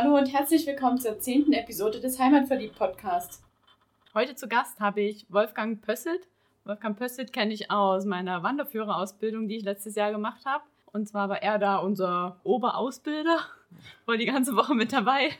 Hallo 0.00 0.16
und 0.16 0.32
herzlich 0.32 0.64
willkommen 0.64 0.98
zur 0.98 1.18
zehnten 1.18 1.52
Episode 1.52 1.98
des 1.98 2.20
Heimatverliebt 2.20 2.78
Podcasts. 2.78 3.42
Heute 4.14 4.36
zu 4.36 4.46
Gast 4.46 4.78
habe 4.78 5.00
ich 5.00 5.26
Wolfgang 5.28 5.82
Pösselt. 5.82 6.28
Wolfgang 6.64 6.96
Pösselt 6.96 7.32
kenne 7.32 7.52
ich 7.52 7.72
aus 7.72 8.04
meiner 8.04 8.44
Wanderführerausbildung, 8.44 9.48
die 9.48 9.56
ich 9.56 9.64
letztes 9.64 9.96
Jahr 9.96 10.12
gemacht 10.12 10.46
habe. 10.46 10.62
Und 10.92 11.08
zwar 11.08 11.28
war 11.28 11.42
er 11.42 11.58
da 11.58 11.78
unser 11.78 12.38
Oberausbilder, 12.44 13.40
war 14.06 14.16
die 14.16 14.26
ganze 14.26 14.54
Woche 14.54 14.76
mit 14.76 14.92
dabei 14.92 15.30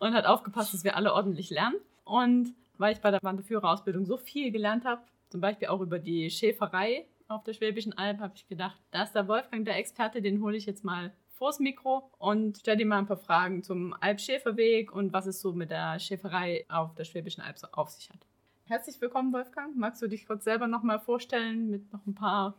und 0.00 0.12
hat 0.12 0.26
aufgepasst, 0.26 0.74
dass 0.74 0.82
wir 0.82 0.96
alle 0.96 1.14
ordentlich 1.14 1.50
lernen. 1.50 1.76
Und 2.02 2.52
weil 2.78 2.94
ich 2.94 3.00
bei 3.00 3.12
der 3.12 3.22
Wanderführerausbildung 3.22 4.06
so 4.06 4.16
viel 4.16 4.50
gelernt 4.50 4.86
habe, 4.86 5.02
zum 5.28 5.40
Beispiel 5.40 5.68
auch 5.68 5.80
über 5.80 6.00
die 6.00 6.30
Schäferei 6.30 7.06
auf 7.28 7.44
der 7.44 7.52
Schwäbischen 7.52 7.96
Alb, 7.96 8.18
habe 8.18 8.32
ich 8.34 8.48
gedacht, 8.48 8.80
da 8.90 9.04
ist 9.04 9.12
der 9.12 9.28
Wolfgang 9.28 9.64
der 9.64 9.76
Experte, 9.76 10.20
den 10.20 10.42
hole 10.42 10.56
ich 10.56 10.66
jetzt 10.66 10.82
mal 10.82 11.12
vors 11.40 11.58
Mikro 11.58 12.10
und 12.18 12.58
stelle 12.58 12.82
ihm 12.82 12.88
mal 12.88 12.98
ein 12.98 13.06
paar 13.06 13.16
Fragen 13.16 13.62
zum 13.62 13.94
Alpschäferweg 13.98 14.92
und 14.92 15.14
was 15.14 15.24
es 15.24 15.40
so 15.40 15.54
mit 15.54 15.70
der 15.70 15.98
Schäferei 15.98 16.66
auf 16.68 16.94
der 16.94 17.04
Schwäbischen 17.04 17.42
Alb 17.42 17.56
auf 17.72 17.88
sich 17.88 18.10
hat. 18.10 18.18
Herzlich 18.66 19.00
willkommen, 19.00 19.32
Wolfgang. 19.32 19.74
Magst 19.74 20.02
du 20.02 20.06
dich 20.06 20.26
kurz 20.26 20.44
selber 20.44 20.66
noch 20.68 20.82
mal 20.82 21.00
vorstellen 21.00 21.70
mit 21.70 21.90
noch 21.94 22.06
ein 22.06 22.14
paar 22.14 22.58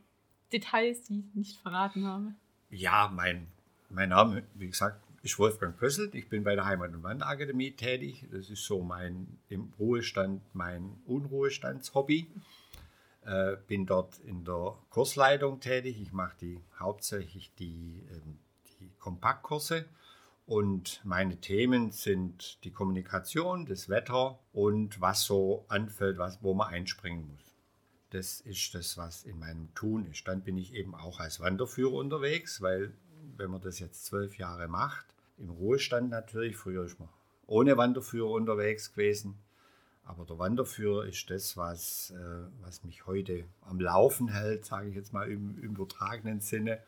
Details, 0.52 1.04
die 1.04 1.20
ich 1.20 1.36
nicht 1.36 1.60
verraten 1.60 2.08
habe? 2.08 2.34
Ja, 2.72 3.12
mein, 3.14 3.48
mein 3.90 4.10
Name, 4.10 4.42
wie 4.56 4.68
gesagt, 4.68 5.00
ist 5.22 5.38
Wolfgang 5.38 5.78
Pösselt. 5.78 6.16
Ich 6.16 6.28
bin 6.28 6.44
bei 6.44 6.56
der 6.56 6.66
Heimat- 6.66 6.92
und 6.92 7.04
Wanderakademie 7.04 7.74
tätig. 7.74 8.26
Das 8.32 8.50
ist 8.50 8.66
so 8.66 8.82
mein 8.82 9.28
im 9.48 9.72
Ruhestand, 9.78 10.42
mein 10.54 11.00
Unruhestandshobby. 11.06 12.26
Äh, 13.28 13.58
bin 13.68 13.86
dort 13.86 14.18
in 14.22 14.44
der 14.44 14.74
Kursleitung 14.90 15.60
tätig. 15.60 16.02
Ich 16.02 16.12
mache 16.12 16.36
die 16.42 16.60
hauptsächlich 16.80 17.52
die 17.60 18.04
ähm, 18.10 18.40
die 18.82 18.92
Kompaktkurse. 19.00 19.86
Und 20.46 21.02
meine 21.06 21.38
Themen 21.38 21.92
sind 21.92 22.64
die 22.64 22.72
Kommunikation, 22.72 23.66
das 23.66 23.88
Wetter 23.88 24.40
und 24.52 25.00
was 25.00 25.24
so 25.24 25.66
anfällt, 25.70 26.18
was, 26.18 26.44
wo 26.44 26.54
man 26.54 26.74
einspringen 26.74 27.28
muss. 27.32 27.56
Das 28.10 28.42
ist 28.42 28.76
das, 28.76 28.98
was 28.98 29.24
in 29.24 29.40
meinem 29.40 29.74
Tun 29.76 30.06
ist. 30.12 30.28
Dann 30.28 30.42
bin 30.42 30.58
ich 30.58 30.74
eben 30.74 30.94
auch 30.96 31.22
als 31.22 31.40
Wanderführer 31.40 31.94
unterwegs, 31.94 32.62
weil 32.62 32.94
wenn 33.38 33.52
man 33.52 33.62
das 33.62 33.80
jetzt 33.80 34.06
zwölf 34.06 34.38
Jahre 34.38 34.68
macht, 34.68 35.06
im 35.38 35.50
Ruhestand 35.50 36.10
natürlich, 36.10 36.58
früher 36.58 36.84
ist 36.84 37.00
man 37.00 37.08
ohne 37.48 37.78
Wanderführer 37.78 38.32
unterwegs 38.32 38.92
gewesen, 38.92 39.38
aber 40.04 40.26
der 40.26 40.40
Wanderführer 40.40 41.06
ist 41.06 41.30
das, 41.30 41.56
was, 41.58 42.12
äh, 42.12 42.44
was 42.62 42.84
mich 42.84 43.06
heute 43.06 43.46
am 43.62 43.80
Laufen 43.80 44.28
hält, 44.28 44.66
sage 44.66 44.90
ich 44.90 44.96
jetzt 44.96 45.14
mal 45.14 45.30
im, 45.32 45.58
im 45.62 45.76
übertragenen 45.76 46.42
Sinne. 46.42 46.80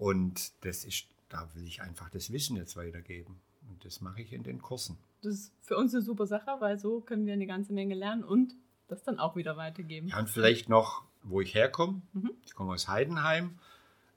Und 0.00 0.52
das 0.64 0.86
ist, 0.86 1.08
da 1.28 1.46
will 1.54 1.66
ich 1.66 1.82
einfach 1.82 2.08
das 2.08 2.32
Wissen 2.32 2.56
jetzt 2.56 2.74
weitergeben. 2.74 3.38
Und 3.68 3.84
das 3.84 4.00
mache 4.00 4.22
ich 4.22 4.32
in 4.32 4.42
den 4.42 4.62
Kursen. 4.62 4.96
Das 5.20 5.34
ist 5.34 5.52
für 5.60 5.76
uns 5.76 5.92
eine 5.92 6.02
super 6.02 6.26
Sache, 6.26 6.56
weil 6.58 6.78
so 6.78 7.02
können 7.02 7.26
wir 7.26 7.34
eine 7.34 7.46
ganze 7.46 7.74
Menge 7.74 7.94
lernen 7.94 8.24
und 8.24 8.54
das 8.88 9.02
dann 9.02 9.18
auch 9.18 9.36
wieder 9.36 9.58
weitergeben. 9.58 10.08
Ja, 10.08 10.18
und 10.18 10.30
vielleicht 10.30 10.70
noch, 10.70 11.04
wo 11.22 11.42
ich 11.42 11.54
herkomme. 11.54 12.00
Mhm. 12.14 12.30
Ich 12.46 12.54
komme 12.54 12.72
aus 12.72 12.88
Heidenheim, 12.88 13.58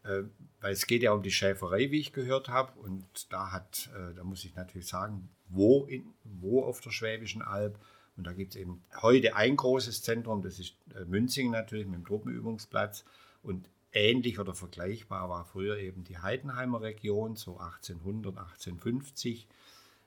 äh, 0.03 0.23
weil 0.61 0.71
es 0.71 0.87
geht 0.87 1.03
ja 1.03 1.11
um 1.11 1.21
die 1.21 1.31
Schäferei, 1.31 1.91
wie 1.91 1.99
ich 1.99 2.13
gehört 2.13 2.47
habe. 2.47 2.79
Und 2.79 3.05
da 3.29 3.51
hat, 3.51 3.89
äh, 3.93 4.13
da 4.13 4.23
muss 4.23 4.45
ich 4.45 4.55
natürlich 4.55 4.87
sagen, 4.87 5.27
wo, 5.49 5.83
in, 5.83 6.13
wo 6.23 6.63
auf 6.63 6.79
der 6.79 6.91
Schwäbischen 6.91 7.41
Alb. 7.41 7.77
Und 8.15 8.25
da 8.25 8.31
gibt 8.31 8.55
es 8.55 8.61
eben 8.61 8.81
heute 9.01 9.35
ein 9.35 9.57
großes 9.57 10.01
Zentrum, 10.01 10.43
das 10.43 10.59
ist 10.59 10.77
äh, 10.95 11.03
Münzing 11.03 11.51
natürlich 11.51 11.87
mit 11.87 11.95
dem 11.95 12.05
Truppenübungsplatz. 12.05 13.03
Und 13.41 13.67
ähnlich 13.93 14.39
oder 14.39 14.53
vergleichbar 14.53 15.29
war 15.29 15.45
früher 15.45 15.77
eben 15.77 16.03
die 16.03 16.17
Heidenheimer 16.17 16.81
Region, 16.81 17.35
so 17.35 17.57
1800, 17.57 18.37
1850. 18.37 19.47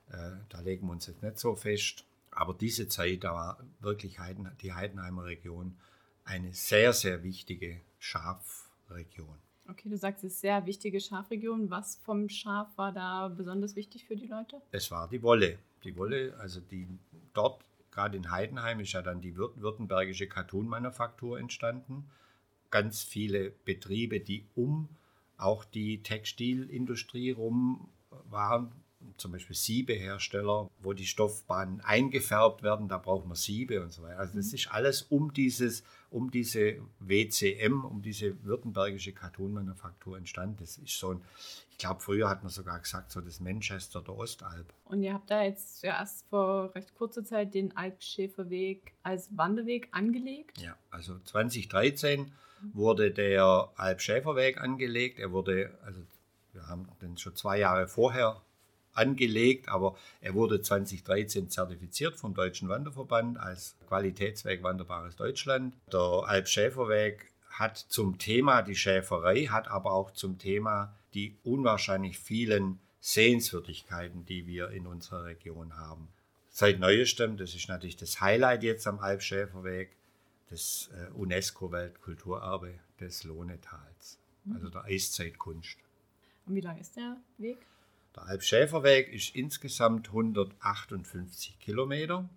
Äh, 0.09 0.31
da 0.49 0.59
legen 0.61 0.87
wir 0.87 0.91
uns 0.91 1.07
jetzt 1.07 1.23
nicht 1.23 1.39
so 1.39 1.55
fest. 1.55 2.05
Aber 2.31 2.53
diese 2.53 2.87
Zeit, 2.87 3.23
da 3.23 3.33
war 3.33 3.63
wirklich 3.79 4.17
die 4.61 4.73
Heidenheimer 4.73 5.25
Region 5.25 5.75
eine 6.23 6.53
sehr, 6.53 6.93
sehr 6.93 7.23
wichtige 7.23 7.81
Schafregion. 7.97 9.37
Okay, 9.69 9.89
du 9.89 9.97
sagst, 9.97 10.23
es 10.23 10.33
ist 10.33 10.41
sehr 10.41 10.65
wichtige 10.65 11.01
Schafregion. 11.01 11.69
Was 11.69 11.95
vom 12.03 12.29
Schaf 12.29 12.77
war 12.77 12.91
da 12.91 13.27
besonders 13.27 13.75
wichtig 13.75 14.05
für 14.05 14.15
die 14.15 14.27
Leute? 14.27 14.61
Es 14.71 14.91
war 14.91 15.09
die 15.09 15.21
Wolle. 15.23 15.57
Die 15.83 15.95
Wolle, 15.97 16.35
also 16.39 16.59
die 16.59 16.87
dort, 17.33 17.63
gerade 17.91 18.17
in 18.17 18.29
Heidenheim, 18.29 18.79
ist 18.81 18.93
ja 18.93 19.01
dann 19.01 19.21
die 19.21 19.35
württembergische 19.35 20.27
Cartoon-Manufaktur 20.27 21.39
entstanden 21.39 22.09
ganz 22.69 23.03
viele 23.03 23.51
Betriebe, 23.65 24.19
die 24.19 24.45
um 24.55 24.89
auch 25.37 25.65
die 25.65 26.01
Textilindustrie 26.01 27.31
rum 27.31 27.89
waren, 28.29 28.71
zum 29.17 29.31
Beispiel 29.31 29.55
Siebehersteller, 29.55 30.69
wo 30.79 30.93
die 30.93 31.05
Stoffbahnen 31.05 31.81
eingefärbt 31.81 32.63
werden, 32.63 32.87
da 32.87 32.97
braucht 32.97 33.25
man 33.25 33.35
Siebe 33.35 33.81
und 33.81 33.91
so 33.91 34.03
weiter. 34.03 34.19
Also 34.19 34.35
das 34.35 34.47
mhm. 34.47 34.55
ist 34.55 34.71
alles 34.71 35.01
um 35.03 35.33
dieses, 35.33 35.83
um 36.09 36.31
diese 36.31 36.81
WCM, 36.99 37.85
um 37.85 38.01
diese 38.01 38.43
württembergische 38.43 39.13
Cartoon-Manufaktur 39.13 40.17
entstanden. 40.17 40.57
Das 40.59 40.77
ist 40.77 40.97
so 40.97 41.11
ein, 41.11 41.21
ich 41.71 41.77
glaube, 41.77 42.01
früher 42.01 42.29
hat 42.29 42.43
man 42.43 42.51
sogar 42.51 42.79
gesagt, 42.79 43.11
so 43.11 43.21
das 43.21 43.39
Manchester 43.39 44.01
der 44.01 44.15
Ostalb. 44.15 44.73
Und 44.85 45.03
ihr 45.03 45.13
habt 45.13 45.29
da 45.29 45.43
jetzt 45.43 45.83
erst 45.83 46.27
vor 46.27 46.73
recht 46.75 46.95
kurzer 46.95 47.23
Zeit 47.23 47.53
den 47.53 47.75
Alpschäferweg 47.77 48.93
als 49.03 49.35
Wanderweg 49.37 49.89
angelegt? 49.91 50.59
Ja, 50.59 50.75
also 50.89 51.19
2013 51.19 52.31
wurde 52.73 53.11
der 53.11 53.69
Alpschäferweg 53.75 54.59
angelegt. 54.59 55.19
Er 55.19 55.31
wurde, 55.31 55.77
also 55.85 56.01
wir 56.53 56.67
haben 56.67 56.87
den 57.01 57.17
schon 57.17 57.35
zwei 57.35 57.59
Jahre 57.59 57.87
vorher 57.87 58.41
angelegt, 58.93 59.69
aber 59.69 59.95
er 60.21 60.33
wurde 60.33 60.61
2013 60.61 61.49
zertifiziert 61.49 62.17
vom 62.17 62.33
Deutschen 62.33 62.67
Wanderverband 62.67 63.37
als 63.37 63.75
Qualitätsweg 63.87 64.63
Wanderbares 64.63 65.15
Deutschland. 65.15 65.73
Der 65.91 66.23
Alpschäferweg 66.25 67.31
hat 67.49 67.77
zum 67.77 68.17
Thema 68.17 68.61
die 68.61 68.75
Schäferei, 68.75 69.45
hat 69.45 69.67
aber 69.67 69.93
auch 69.93 70.11
zum 70.11 70.37
Thema 70.37 70.95
die 71.13 71.37
unwahrscheinlich 71.43 72.19
vielen 72.19 72.79
Sehenswürdigkeiten, 72.99 74.25
die 74.25 74.47
wir 74.47 74.69
in 74.69 74.85
unserer 74.85 75.25
Region 75.25 75.77
haben. 75.77 76.09
Seit 76.49 76.79
neuestem, 76.79 77.37
das 77.37 77.53
ist 77.53 77.69
natürlich 77.69 77.97
das 77.97 78.19
Highlight 78.19 78.63
jetzt 78.63 78.87
am 78.87 78.99
Alpschäferweg, 78.99 79.95
das 80.49 80.89
äh, 80.93 81.11
UNESCO-Weltkulturerbe 81.13 82.79
des 82.99 83.23
Lohnetals, 83.23 84.19
mhm. 84.43 84.55
also 84.55 84.69
der 84.69 84.85
Eiszeitkunst. 84.85 85.77
Und 86.45 86.55
wie 86.55 86.61
lang 86.61 86.77
ist 86.77 86.95
der 86.95 87.17
Weg? 87.37 87.57
Der 88.15 88.23
Alpschäferweg 88.23 89.13
ist 89.13 89.35
insgesamt 89.35 90.07
158 90.07 91.59
Kilometer 91.59 92.27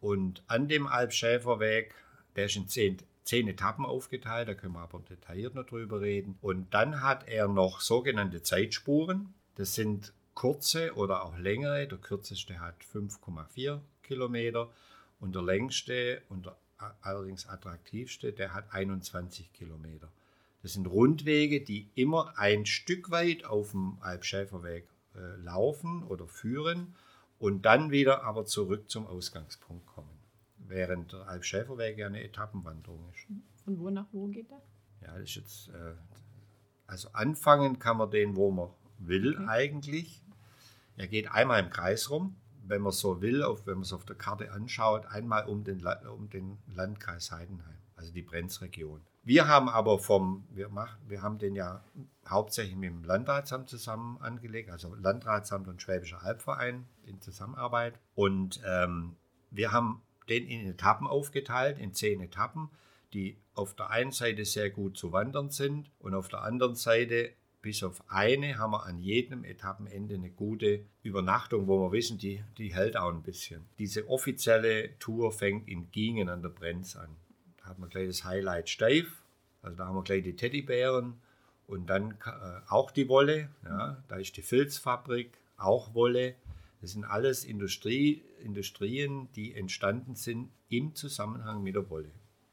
und 0.00 0.44
an 0.46 0.68
dem 0.68 0.86
Alpschäferweg, 0.86 1.94
der 2.36 2.46
ist 2.46 2.56
in 2.56 2.68
zehn, 2.68 2.98
zehn 3.24 3.48
Etappen 3.48 3.86
aufgeteilt, 3.86 4.48
da 4.48 4.54
können 4.54 4.74
wir 4.74 4.82
aber 4.82 5.00
detailliert 5.00 5.54
noch 5.54 5.64
drüber 5.64 6.00
reden. 6.00 6.38
Und 6.42 6.72
dann 6.74 7.02
hat 7.02 7.26
er 7.26 7.48
noch 7.48 7.80
sogenannte 7.80 8.42
Zeitspuren. 8.42 9.32
Das 9.54 9.74
sind 9.74 10.12
kurze 10.34 10.94
oder 10.94 11.24
auch 11.24 11.38
längere. 11.38 11.88
Der 11.88 11.98
kürzeste 11.98 12.60
hat 12.60 12.76
5,4 12.92 13.80
Kilometer 14.02 14.70
und 15.20 15.34
der 15.34 15.42
längste 15.42 16.22
und 16.28 16.46
der 16.46 16.56
allerdings 17.00 17.46
attraktivste, 17.48 18.32
der 18.32 18.54
hat 18.54 18.72
21 18.72 19.52
Kilometer. 19.52 20.08
Das 20.62 20.72
sind 20.72 20.86
Rundwege, 20.86 21.60
die 21.60 21.88
immer 21.94 22.38
ein 22.38 22.64
Stück 22.64 23.10
weit 23.10 23.44
auf 23.44 23.72
dem 23.72 23.98
Alpschäferweg 24.00 24.86
äh, 25.14 25.36
laufen 25.42 26.02
oder 26.04 26.26
führen 26.26 26.94
und 27.38 27.62
dann 27.66 27.90
wieder 27.90 28.24
aber 28.24 28.46
zurück 28.46 28.90
zum 28.90 29.06
Ausgangspunkt 29.06 29.86
kommen. 29.86 30.08
Während 30.58 31.12
der 31.12 31.28
Alpschäferweg 31.28 31.98
ja 31.98 32.06
eine 32.06 32.22
Etappenwanderung 32.24 33.12
ist. 33.14 33.26
Von 33.64 33.78
wo 33.78 33.90
nach 33.90 34.06
wo 34.12 34.26
geht 34.28 34.50
der? 34.50 34.62
Ja, 35.02 35.18
das 35.18 35.24
ist 35.24 35.34
jetzt, 35.36 35.68
äh, 35.68 35.94
also 36.86 37.10
anfangen 37.12 37.78
kann 37.78 37.98
man 37.98 38.10
den, 38.10 38.34
wo 38.34 38.50
man 38.50 38.70
will 38.98 39.34
okay. 39.34 39.46
eigentlich. 39.46 40.22
Er 40.96 41.08
geht 41.08 41.30
einmal 41.30 41.62
im 41.62 41.70
Kreis 41.70 42.08
rum 42.08 42.36
wenn 42.66 42.82
man 42.82 42.92
so 42.92 43.20
will, 43.20 43.42
auf, 43.42 43.66
wenn 43.66 43.74
man 43.74 43.82
es 43.82 43.92
auf 43.92 44.04
der 44.04 44.16
Karte 44.16 44.52
anschaut, 44.52 45.06
einmal 45.06 45.46
um 45.46 45.64
den, 45.64 45.84
um 46.14 46.30
den 46.30 46.58
Landkreis 46.66 47.30
Heidenheim, 47.30 47.78
also 47.96 48.12
die 48.12 48.22
Brenzregion. 48.22 49.00
Wir 49.22 49.48
haben 49.48 49.70
aber 49.70 49.98
vom, 49.98 50.46
wir, 50.50 50.68
machen, 50.68 51.00
wir 51.08 51.22
haben 51.22 51.38
den 51.38 51.54
ja 51.54 51.82
hauptsächlich 52.28 52.76
mit 52.76 52.90
dem 52.90 53.04
Landratsamt 53.04 53.70
zusammen 53.70 54.18
angelegt, 54.20 54.70
also 54.70 54.94
Landratsamt 54.94 55.66
und 55.66 55.80
Schwäbischer 55.80 56.22
Albverein 56.22 56.86
in 57.06 57.20
Zusammenarbeit. 57.20 57.98
Und 58.14 58.60
ähm, 58.66 59.16
wir 59.50 59.72
haben 59.72 60.02
den 60.28 60.46
in 60.46 60.66
Etappen 60.66 61.06
aufgeteilt, 61.06 61.78
in 61.78 61.94
zehn 61.94 62.20
Etappen, 62.20 62.68
die 63.14 63.38
auf 63.54 63.74
der 63.74 63.90
einen 63.90 64.12
Seite 64.12 64.44
sehr 64.44 64.70
gut 64.70 64.98
zu 64.98 65.12
wandern 65.12 65.50
sind 65.50 65.90
und 66.00 66.14
auf 66.14 66.28
der 66.28 66.42
anderen 66.42 66.74
Seite 66.74 67.32
bis 67.64 67.82
auf 67.82 68.04
eine 68.08 68.58
haben 68.58 68.72
wir 68.72 68.84
an 68.84 68.98
jedem 68.98 69.42
Etappenende 69.42 70.16
eine 70.16 70.28
gute 70.28 70.84
Übernachtung, 71.02 71.66
wo 71.66 71.80
wir 71.80 71.92
wissen, 71.92 72.18
die, 72.18 72.44
die 72.58 72.74
hält 72.74 72.94
auch 72.94 73.08
ein 73.08 73.22
bisschen. 73.22 73.64
Diese 73.78 74.06
offizielle 74.06 74.98
Tour 74.98 75.32
fängt 75.32 75.66
in 75.66 75.90
Gingen 75.90 76.28
an 76.28 76.42
der 76.42 76.50
Brenz 76.50 76.94
an. 76.94 77.16
Da 77.56 77.64
hat 77.64 77.78
man 77.78 77.88
gleich 77.88 78.06
das 78.06 78.22
Highlight 78.22 78.68
steif, 78.68 79.22
also 79.62 79.78
da 79.78 79.86
haben 79.86 79.96
wir 79.96 80.02
gleich 80.02 80.22
die 80.22 80.36
Teddybären 80.36 81.14
und 81.66 81.86
dann 81.86 82.18
äh, 82.26 82.60
auch 82.68 82.90
die 82.90 83.08
Wolle. 83.08 83.48
Ja, 83.64 83.96
da 84.08 84.16
ist 84.16 84.36
die 84.36 84.42
Filzfabrik, 84.42 85.38
auch 85.56 85.94
Wolle. 85.94 86.34
Das 86.82 86.90
sind 86.90 87.04
alles 87.04 87.46
Industrie, 87.46 88.22
Industrien, 88.42 89.32
die 89.36 89.54
entstanden 89.54 90.16
sind 90.16 90.50
im 90.68 90.94
Zusammenhang 90.94 91.62
mit 91.62 91.76
der 91.76 91.88
Wolle. 91.88 92.10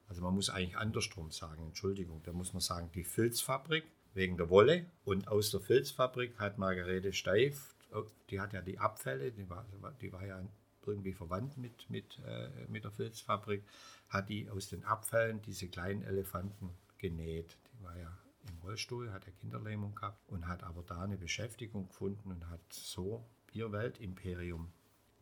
Also 0.08 0.22
man 0.22 0.34
muss 0.34 0.50
eigentlich 0.50 0.78
andersrum 0.78 1.32
sagen, 1.32 1.64
Entschuldigung, 1.66 2.22
da 2.24 2.32
muss 2.32 2.54
man 2.54 2.62
sagen, 2.62 2.90
die 2.96 3.04
Filzfabrik 3.04 3.84
wegen 4.14 4.38
der 4.38 4.50
Wolle 4.50 4.86
und 5.06 5.28
aus 5.28 5.52
der 5.52 5.62
Filzfabrik 5.62 6.40
hat 6.40 6.58
Margarete 6.58 7.14
Steif, 7.14 7.76
oh, 7.94 8.06
die 8.30 8.40
hat 8.40 8.54
ja 8.54 8.62
die 8.62 8.80
Abfälle, 8.80 9.32
die 9.32 9.50
war, 9.50 9.66
die 10.02 10.12
war 10.12 10.26
ja 10.26 10.42
irgendwie 10.86 11.14
verwandt 11.14 11.58
mit, 11.58 11.90
mit, 11.90 12.20
äh, 12.26 12.50
mit 12.68 12.84
der 12.84 12.92
Filzfabrik, 12.92 13.64
hat 14.10 14.30
die 14.30 14.50
aus 14.50 14.70
den 14.70 14.84
Abfällen 14.84 15.42
diese 15.42 15.68
kleinen 15.68 16.04
Elefanten 16.04 16.72
genäht. 16.98 17.58
Die 17.74 17.84
war 17.84 17.98
ja 17.98 18.18
im 18.50 18.58
Rollstuhl, 18.64 19.12
hat 19.12 19.26
ja 19.26 19.32
Kinderlähmung 19.40 19.96
gehabt 19.96 20.28
und 20.28 20.48
hat 20.48 20.64
aber 20.64 20.84
da 20.84 21.04
eine 21.04 21.18
Beschäftigung 21.18 21.88
gefunden 21.88 22.32
und 22.32 22.50
hat 22.50 22.62
so 22.72 23.24
ihr 23.54 23.72
Weltimperium, 23.72 24.72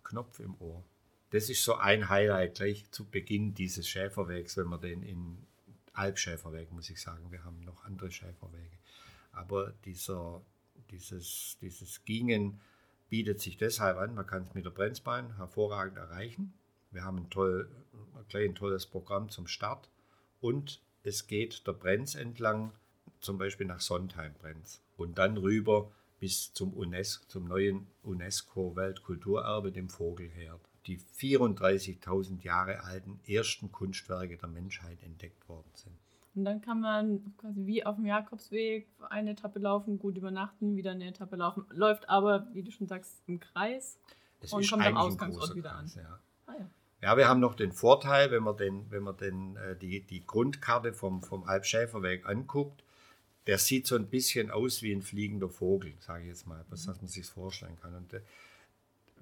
Knopf 0.03 0.39
im 0.39 0.59
Ohr. 0.59 0.83
Das 1.31 1.49
ist 1.49 1.63
so 1.63 1.75
ein 1.75 2.09
Highlight 2.09 2.55
gleich 2.55 2.89
zu 2.91 3.05
Beginn 3.05 3.53
dieses 3.53 3.87
Schäferwegs, 3.87 4.57
wenn 4.57 4.67
man 4.67 4.81
den 4.81 5.03
in 5.03 5.45
Alpschäferweg, 5.93 6.71
muss 6.71 6.89
ich 6.89 7.01
sagen, 7.01 7.31
wir 7.31 7.43
haben 7.43 7.59
noch 7.61 7.83
andere 7.83 8.11
Schäferwege. 8.11 8.78
Aber 9.31 9.73
dieser, 9.85 10.41
dieses, 10.91 11.57
dieses 11.61 12.03
Gingen 12.05 12.59
bietet 13.09 13.39
sich 13.41 13.57
deshalb 13.57 13.97
an, 13.97 14.15
man 14.15 14.27
kann 14.27 14.43
es 14.43 14.53
mit 14.53 14.65
der 14.65 14.71
Brenzbahn 14.71 15.35
hervorragend 15.37 15.97
erreichen. 15.97 16.53
Wir 16.91 17.03
haben 17.03 17.17
ein, 17.17 17.29
toll, 17.29 17.69
gleich 18.29 18.49
ein 18.49 18.55
tolles 18.55 18.85
Programm 18.85 19.29
zum 19.29 19.47
Start 19.47 19.89
und 20.41 20.81
es 21.03 21.27
geht 21.27 21.65
der 21.67 21.73
Brenz 21.73 22.15
entlang, 22.15 22.71
zum 23.19 23.37
Beispiel 23.37 23.67
nach 23.67 23.81
Sontheim-Brenz 23.81 24.81
und 24.97 25.17
dann 25.17 25.37
rüber 25.37 25.91
bis 26.19 26.53
zum, 26.53 26.73
UNESCO, 26.73 27.25
zum 27.27 27.47
neuen 27.47 27.87
UNESCO-Weltkulturerbe, 28.03 29.71
dem 29.71 29.89
Vogelherd, 29.89 30.61
die 30.87 30.99
34.000 30.99 32.43
Jahre 32.43 32.83
alten 32.83 33.19
ersten 33.25 33.71
Kunstwerke 33.71 34.37
der 34.37 34.49
Menschheit 34.49 35.01
entdeckt 35.03 35.47
worden 35.47 35.71
sind. 35.73 35.95
Und 36.35 36.45
dann 36.45 36.61
kann 36.61 36.79
man 36.79 37.33
quasi 37.37 37.65
wie 37.65 37.85
auf 37.85 37.95
dem 37.95 38.05
Jakobsweg 38.05 38.87
eine 39.09 39.31
Etappe 39.31 39.59
laufen, 39.59 39.99
gut 39.99 40.17
übernachten, 40.17 40.75
wieder 40.75 40.91
eine 40.91 41.07
Etappe 41.07 41.35
laufen, 41.35 41.65
läuft 41.71 42.07
aber, 42.07 42.47
wie 42.53 42.63
du 42.63 42.71
schon 42.71 42.87
sagst, 42.87 43.23
im 43.27 43.39
Kreis 43.39 43.99
das 44.39 44.53
und 44.53 44.69
kommt 44.69 44.85
am 44.85 44.97
Ausgangsort 44.97 45.55
wieder 45.55 45.71
Kreis, 45.71 45.97
an. 45.97 46.03
Ja. 46.03 46.19
Ah, 46.45 46.53
ja. 46.59 46.69
ja. 47.01 47.17
wir 47.17 47.27
haben 47.27 47.39
noch 47.39 47.55
den 47.55 47.71
Vorteil, 47.71 48.31
wenn 48.31 48.43
man, 48.43 48.57
den, 48.57 48.89
wenn 48.91 49.03
man 49.03 49.17
den, 49.17 49.57
äh, 49.57 49.75
die, 49.75 50.01
die 50.01 50.25
Grundkarte 50.25 50.93
vom, 50.93 51.23
vom 51.23 51.43
Alpschäferweg 51.43 52.27
anguckt, 52.27 52.83
der 53.47 53.57
sieht 53.57 53.87
so 53.87 53.95
ein 53.95 54.07
bisschen 54.07 54.51
aus 54.51 54.83
wie 54.83 54.93
ein 54.93 55.01
fliegender 55.01 55.49
Vogel, 55.49 55.95
sage 55.99 56.23
ich 56.23 56.29
jetzt 56.29 56.45
mal, 56.45 56.63
was 56.69 56.85
man 56.85 57.07
sich 57.07 57.25
vorstellen 57.25 57.77
kann. 57.81 57.95
Und 57.95 58.13
äh, 58.13 58.21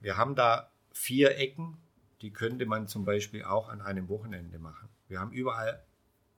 wir 0.01 0.18
haben 0.18 0.36
da 0.36 0.69
vier 0.92 1.38
Ecken, 1.38 1.77
die 2.21 2.31
könnte 2.31 2.65
man 2.65 2.88
zum 2.88 3.06
Beispiel 3.06 3.44
auch 3.44 3.69
an 3.69 3.81
einem 3.81 4.09
Wochenende 4.09 4.59
machen. 4.59 4.89
Wir 5.07 5.19
haben 5.19 5.31
überall 5.31 5.81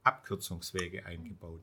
Abkürzungswege 0.04 1.06
eingebaut. 1.06 1.62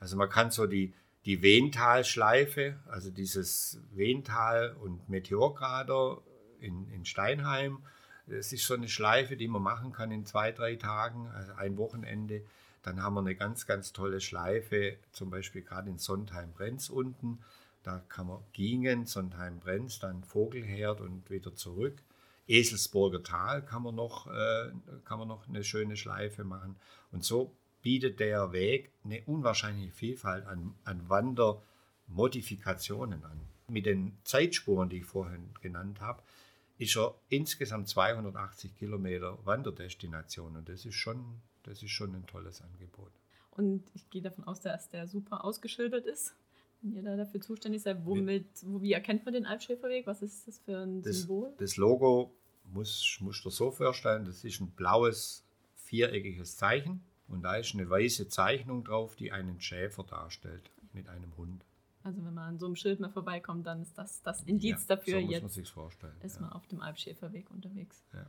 Also 0.00 0.16
man 0.16 0.28
kann 0.28 0.50
so 0.50 0.66
die, 0.66 0.92
die 1.24 1.42
Wehntalschleife, 1.42 2.78
also 2.86 3.10
dieses 3.10 3.78
Wehntal 3.92 4.74
und 4.80 5.08
Meteorgrader 5.08 6.18
in, 6.60 6.88
in 6.90 7.04
Steinheim, 7.04 7.78
das 8.26 8.52
ist 8.52 8.66
so 8.66 8.74
eine 8.74 8.88
Schleife, 8.88 9.36
die 9.36 9.48
man 9.48 9.62
machen 9.62 9.92
kann 9.92 10.10
in 10.10 10.24
zwei, 10.24 10.52
drei 10.52 10.76
Tagen, 10.76 11.28
also 11.28 11.52
ein 11.54 11.76
Wochenende. 11.76 12.42
Dann 12.82 13.02
haben 13.02 13.14
wir 13.14 13.20
eine 13.20 13.34
ganz, 13.34 13.66
ganz 13.66 13.92
tolle 13.92 14.20
Schleife, 14.20 14.96
zum 15.12 15.30
Beispiel 15.30 15.62
gerade 15.62 15.90
in 15.90 15.98
Sondheim-Brenz 15.98 16.88
unten. 16.88 17.40
Da 17.82 18.02
kann 18.08 18.28
man 18.28 18.38
gingen, 18.52 19.06
Sondheim-Brenz, 19.06 19.98
dann 19.98 20.22
Vogelherd 20.24 21.00
und 21.00 21.30
wieder 21.30 21.54
zurück. 21.54 21.96
Eselsburger 22.46 23.22
Tal 23.22 23.64
kann 23.64 23.82
man, 23.82 23.94
noch, 23.94 24.26
äh, 24.26 24.72
kann 25.04 25.18
man 25.18 25.28
noch 25.28 25.48
eine 25.48 25.64
schöne 25.64 25.96
Schleife 25.96 26.44
machen. 26.44 26.76
Und 27.10 27.24
so 27.24 27.56
bietet 27.82 28.20
der 28.20 28.52
Weg 28.52 28.92
eine 29.04 29.22
unwahrscheinliche 29.26 29.92
Vielfalt 29.92 30.46
an, 30.46 30.74
an 30.84 31.08
Wandermodifikationen 31.08 33.24
an. 33.24 33.40
Mit 33.68 33.86
den 33.86 34.18
Zeitspuren, 34.24 34.88
die 34.88 34.98
ich 34.98 35.06
vorhin 35.06 35.50
genannt 35.60 36.00
habe, 36.00 36.22
ist 36.78 36.96
er 36.96 37.14
insgesamt 37.28 37.88
280 37.88 38.76
Kilometer 38.76 39.38
Wanderdestination. 39.44 40.56
Und 40.56 40.68
das 40.68 40.84
ist 40.84 40.96
schon 40.96 41.40
das 41.62 41.82
ist 41.82 41.90
schon 41.90 42.14
ein 42.14 42.26
tolles 42.26 42.62
Angebot. 42.62 43.12
Und 43.50 43.84
ich 43.94 44.08
gehe 44.10 44.22
davon 44.22 44.44
aus, 44.44 44.60
dass 44.60 44.88
der 44.88 45.06
super 45.06 45.44
ausgeschildert 45.44 46.06
ist, 46.06 46.34
ihr 46.82 47.02
da 47.02 47.16
dafür 47.16 47.40
zuständig 47.40 47.82
seid. 47.82 48.04
Womit, 48.04 48.46
wo, 48.64 48.82
wie 48.82 48.92
erkennt 48.92 49.24
man 49.24 49.34
den 49.34 49.46
Alpschäferweg? 49.46 50.06
Was 50.06 50.22
ist 50.22 50.48
das 50.48 50.58
für 50.58 50.78
ein 50.78 51.02
das, 51.02 51.20
Symbol? 51.20 51.52
Das 51.58 51.76
Logo 51.76 52.32
muss, 52.72 53.18
muss 53.20 53.42
du 53.42 53.50
so 53.50 53.70
vorstellen, 53.70 54.24
das 54.24 54.44
ist 54.44 54.60
ein 54.60 54.70
blaues, 54.70 55.44
viereckiges 55.74 56.56
Zeichen. 56.56 57.02
Und 57.28 57.42
da 57.42 57.56
ist 57.56 57.74
eine 57.74 57.88
weiße 57.88 58.28
Zeichnung 58.28 58.84
drauf, 58.84 59.16
die 59.16 59.32
einen 59.32 59.60
Schäfer 59.60 60.02
darstellt 60.04 60.70
mit 60.92 61.08
einem 61.08 61.36
Hund. 61.36 61.64
Also 62.02 62.24
wenn 62.24 62.34
man 62.34 62.48
an 62.48 62.58
so 62.58 62.66
einem 62.66 62.76
Schild 62.76 63.00
mal 63.00 63.10
vorbeikommt, 63.10 63.66
dann 63.66 63.80
ist 63.80 63.96
das 63.96 64.22
das 64.22 64.42
Indiz 64.42 64.86
ja, 64.88 64.96
dafür, 64.96 65.20
so 65.20 65.30
jetzt 65.30 65.56
ist 65.56 66.40
man 66.40 66.52
auf 66.52 66.66
dem 66.66 66.82
Alpschäferweg 66.82 67.48
unterwegs. 67.50 68.04
Ja. 68.12 68.26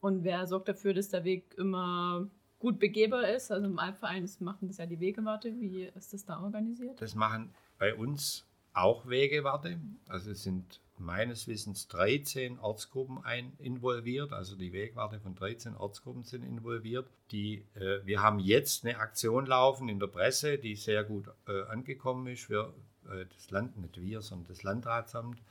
Und 0.00 0.24
wer 0.24 0.46
sorgt 0.46 0.68
dafür, 0.68 0.94
dass 0.94 1.10
der 1.10 1.22
Weg 1.22 1.54
immer 1.58 2.26
gut 2.62 2.78
begehbar 2.78 3.28
ist. 3.28 3.50
Also 3.50 3.66
im 3.66 3.78
Alpverein 3.78 4.28
machen 4.38 4.68
das 4.68 4.78
ja 4.78 4.86
die 4.86 5.00
Wegewarte. 5.00 5.52
Wie 5.60 5.82
ist 5.82 6.12
das 6.14 6.24
da 6.24 6.40
organisiert? 6.40 7.02
Das 7.02 7.14
machen 7.16 7.52
bei 7.78 7.94
uns 7.94 8.44
auch 8.72 9.08
Wegewarte. 9.08 9.78
Also 10.08 10.30
es 10.30 10.42
sind 10.42 10.80
meines 10.98 11.48
Wissens 11.48 11.88
13 11.88 12.58
Ortsgruppen 12.58 13.24
ein 13.24 13.52
involviert, 13.58 14.32
also 14.32 14.56
die 14.56 14.72
Wegwarte 14.72 15.20
von 15.20 15.34
13 15.34 15.76
Ortsgruppen 15.76 16.22
sind 16.22 16.44
involviert. 16.44 17.08
Die, 17.30 17.64
äh, 17.74 18.04
wir 18.04 18.22
haben 18.22 18.38
jetzt 18.38 18.84
eine 18.84 18.98
Aktion 18.98 19.46
laufen 19.46 19.88
in 19.88 19.98
der 19.98 20.06
Presse, 20.06 20.58
die 20.58 20.76
sehr 20.76 21.04
gut 21.04 21.28
äh, 21.48 21.62
angekommen 21.64 22.26
ist. 22.28 22.48
Wir, 22.48 22.72
äh, 23.10 23.26
das 23.34 23.50
Land, 23.50 23.76
nicht 23.78 24.00
wir, 24.00 24.22
sondern 24.22 24.48
das 24.48 24.62
Landratsamt 24.62 25.42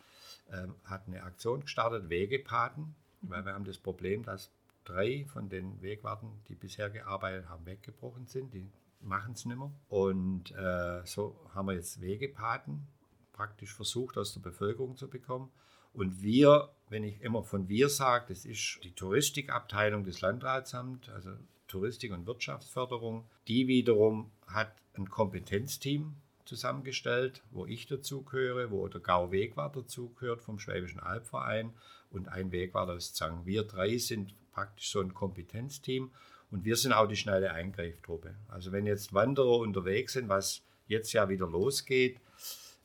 ähm, 0.51 0.75
hat 0.85 1.07
eine 1.07 1.23
Aktion 1.23 1.62
gestartet, 1.62 2.09
Wegepaten, 2.09 2.95
weil 3.21 3.45
wir 3.45 3.53
haben 3.53 3.65
das 3.65 3.77
Problem, 3.77 4.23
dass 4.23 4.51
drei 4.85 5.25
von 5.25 5.50
den 5.50 5.81
Wegwarten, 5.81 6.29
die 6.47 6.56
bisher 6.56 6.89
gearbeitet 6.89 7.50
haben, 7.50 7.65
weggebrochen 7.65 8.25
sind. 8.25 8.53
Die 8.53 8.69
machen 9.01 9.33
es 9.33 9.45
nicht 9.45 9.57
mehr. 9.57 9.71
Und 9.90 10.52
äh, 10.52 11.02
so 11.06 11.35
haben 11.54 11.68
wir 11.68 11.73
jetzt 11.73 12.02
Wegepaten 12.02 12.87
praktisch 13.33 13.73
versucht, 13.73 14.18
aus 14.18 14.33
der 14.33 14.42
Bevölkerung 14.42 14.95
zu 14.97 15.09
bekommen. 15.09 15.52
Und 15.94 16.21
wir, 16.21 16.69
wenn 16.90 17.04
ich 17.04 17.21
immer 17.21 17.44
von 17.44 17.68
wir 17.68 17.90
sage, 17.90 18.26
das 18.30 18.45
ist 18.45 18.80
die 18.83 18.94
Touristikabteilung 18.94 20.04
des 20.04 20.21
Landratsamts, 20.21 21.09
also 21.09 21.31
Touristik 21.68 22.11
und 22.11 22.26
Wirtschaftsförderung. 22.28 23.26
Die 23.47 23.68
wiederum 23.68 24.31
hat 24.47 24.73
ein 24.94 25.09
Kompetenzteam 25.09 26.16
zusammengestellt, 26.45 27.44
wo 27.52 27.66
ich 27.66 27.87
dazugehöre, 27.87 28.71
wo 28.71 28.87
der 28.87 29.02
Gau 29.02 29.31
Wegwart 29.31 29.76
dazugehört 29.76 30.42
vom 30.42 30.59
Schwäbischen 30.59 30.99
Albverein 30.99 31.73
und 32.09 32.28
ein 32.28 32.52
Wegwart 32.52 32.90
aus 32.90 33.14
Zang. 33.14 33.45
Wir 33.45 33.64
drei 33.64 33.97
sind 33.97 34.35
praktisch 34.52 34.92
so 34.92 34.99
ein 34.99 35.14
Kompetenzteam 35.14 36.11
und 36.52 36.66
wir 36.66 36.76
sind 36.76 36.94
auch 36.94 37.08
die 37.08 37.16
schnelle 37.16 37.54
Eingreiftruppe. 37.54 38.36
Also 38.50 38.72
wenn 38.72 38.86
jetzt 38.86 39.14
Wanderer 39.14 39.58
unterwegs 39.58 40.14
sind, 40.14 40.30
was 40.30 40.62
jetzt 40.88 41.14
ja 41.14 41.30
wieder 41.30 41.48
losgeht, 41.48 42.20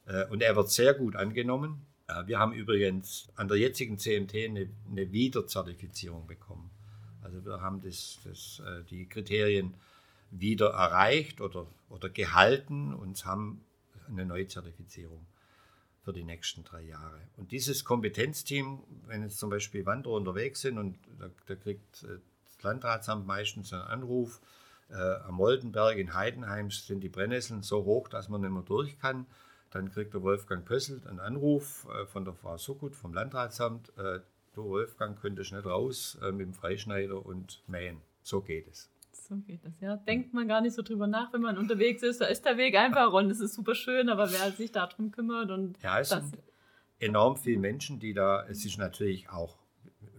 äh, 0.07 0.25
und 0.27 0.43
er 0.43 0.57
wird 0.57 0.71
sehr 0.71 0.95
gut 0.95 1.17
angenommen. 1.17 1.85
Äh, 2.09 2.27
wir 2.27 2.39
haben 2.39 2.53
übrigens 2.53 3.29
an 3.35 3.49
der 3.49 3.59
jetzigen 3.59 3.99
CMT 3.99 4.35
eine, 4.37 4.69
eine 4.91 5.13
Wiederzertifizierung 5.13 6.27
bekommen. 6.27 6.71
Also 7.23 7.45
wir 7.45 7.61
haben 7.61 7.83
das, 7.83 8.19
das, 8.25 8.63
äh, 8.65 8.85
die 8.85 9.07
Kriterien 9.07 9.75
wieder 10.31 10.71
erreicht 10.71 11.41
oder, 11.41 11.67
oder 11.89 12.09
gehalten 12.09 12.95
und 12.95 13.25
haben 13.25 13.65
eine 14.09 14.25
Neuzertifizierung 14.25 15.27
für 16.05 16.13
die 16.13 16.23
nächsten 16.23 16.63
drei 16.63 16.83
Jahre. 16.83 17.21
Und 17.37 17.51
dieses 17.51 17.85
Kompetenzteam, 17.85 18.79
wenn 19.07 19.23
jetzt 19.23 19.39
zum 19.39 19.51
Beispiel 19.51 19.85
Wanderer 19.87 20.15
unterwegs 20.15 20.61
sind 20.61 20.79
und 20.79 20.97
da, 21.19 21.31
da 21.47 21.57
kriegt 21.57 22.07
Landratsamt 22.63 23.27
meistens 23.27 23.73
einen 23.73 23.83
Anruf, 23.83 24.41
äh, 24.91 24.95
am 24.95 25.35
Moldenberg 25.35 25.97
in 25.97 26.15
Heidenheim 26.15 26.71
sind 26.71 27.01
die 27.01 27.09
Brennnesseln 27.09 27.63
so 27.63 27.85
hoch, 27.85 28.09
dass 28.09 28.29
man 28.29 28.41
nicht 28.41 28.51
mehr 28.51 28.63
durch 28.63 28.99
kann, 28.99 29.27
dann 29.71 29.91
kriegt 29.91 30.15
der 30.15 30.23
Wolfgang 30.23 30.65
Pössl 30.65 31.03
einen 31.09 31.21
Anruf 31.21 31.87
äh, 31.91 32.07
von 32.07 32.25
der 32.25 32.35
Frau 32.35 32.57
Sokut 32.57 32.95
vom 32.95 33.13
Landratsamt, 33.13 33.93
äh, 33.99 34.21
du 34.55 34.65
Wolfgang 34.65 35.21
könntest 35.21 35.53
nicht 35.53 35.67
raus 35.67 36.19
äh, 36.23 36.33
mit 36.33 36.47
dem 36.47 36.55
Freischneider 36.55 37.25
und 37.25 37.63
mähen. 37.67 38.01
So 38.23 38.41
geht 38.41 38.69
es. 38.69 38.91
So 39.13 39.37
geht 39.37 39.65
das, 39.65 39.81
ja. 39.81 39.97
Denkt 39.97 40.35
man 40.35 40.47
gar 40.47 40.61
nicht 40.61 40.75
so 40.75 40.83
drüber 40.83 41.07
nach, 41.07 41.33
wenn 41.33 41.41
man 41.41 41.59
unterwegs 41.59 42.03
ist. 42.03 42.21
Da 42.21 42.27
ist 42.27 42.45
der 42.45 42.57
Weg 42.57 42.77
einfach 42.77 43.13
und 43.13 43.31
es 43.31 43.41
ist 43.41 43.55
super 43.55 43.75
schön, 43.75 44.09
aber 44.09 44.31
wer 44.31 44.53
sich 44.53 44.73
darum 44.73 45.11
kümmert 45.11 45.51
und. 45.51 45.83
Ja, 45.83 45.99
es 45.99 46.11
das 46.11 46.31
sind 46.31 46.43
enorm 46.99 47.37
viele 47.37 47.59
Menschen, 47.59 47.99
die 47.99 48.15
da. 48.15 48.47
Es 48.47 48.65
ist 48.65 48.79
natürlich 48.79 49.29
auch, 49.29 49.57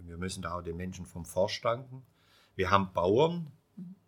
wir 0.02 0.18
müssen 0.18 0.42
da 0.42 0.58
auch 0.58 0.62
den 0.62 0.78
Menschen 0.78 1.06
vom 1.06 1.26
Forst 1.26 1.64
danken. 1.64 2.04
Wir 2.58 2.72
haben 2.72 2.92
Bauern, 2.92 3.52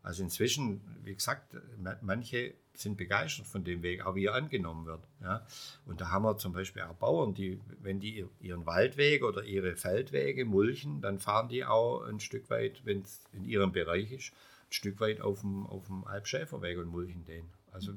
also 0.02 0.24
inzwischen, 0.24 0.82
wie 1.04 1.14
gesagt, 1.14 1.56
manche 2.02 2.56
sind 2.74 2.98
begeistert 2.98 3.46
von 3.46 3.64
dem 3.64 3.84
Weg, 3.84 4.06
auch 4.06 4.16
wie 4.16 4.26
er 4.26 4.34
angenommen 4.34 4.86
wird. 4.86 5.04
Ja. 5.22 5.46
Und 5.86 6.02
da 6.02 6.10
haben 6.10 6.24
wir 6.24 6.36
zum 6.38 6.52
Beispiel 6.52 6.82
auch 6.82 6.96
Bauern, 6.96 7.36
die, 7.36 7.60
wenn 7.82 8.00
die 8.00 8.26
ihren 8.42 8.66
Waldweg 8.66 9.24
oder 9.24 9.44
ihre 9.44 9.76
Feldwege 9.76 10.46
mulchen, 10.46 11.00
dann 11.00 11.20
fahren 11.20 11.48
die 11.48 11.64
auch 11.64 12.02
ein 12.04 12.20
Stück 12.20 12.50
weit, 12.50 12.86
wenn 12.86 13.02
es 13.02 13.22
in 13.34 13.46
ihrem 13.46 13.72
Bereich 13.72 14.12
ist, 14.12 14.32
ein 14.32 14.72
Stück 14.74 15.00
weit 15.00 15.22
auf 15.22 15.42
dem, 15.42 15.68
auf 15.68 15.86
dem 15.86 16.06
Alpschäferweg 16.06 16.80
und 16.80 16.88
mulchen 16.88 17.26
den. 17.26 17.46
Also 17.72 17.94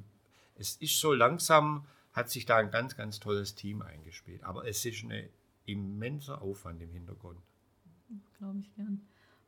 es 0.56 0.76
ist 0.76 1.00
so 1.00 1.14
langsam, 1.14 1.87
hat 2.12 2.28
sich 2.28 2.44
da 2.44 2.56
ein 2.56 2.71
ganz, 2.71 2.94
ganz 2.94 3.21
tolles 3.21 3.54
Team 3.54 3.80
eingespielt. 3.80 4.44
Aber 4.44 4.66
es 4.66 4.85
ist 4.85 5.02
ein 5.04 5.30
immenser 5.64 6.42
Aufwand 6.42 6.82
im 6.82 6.90
Hintergrund. 6.90 7.40
Glaube 8.37 8.59
ich 8.59 8.75
gern. 8.75 9.00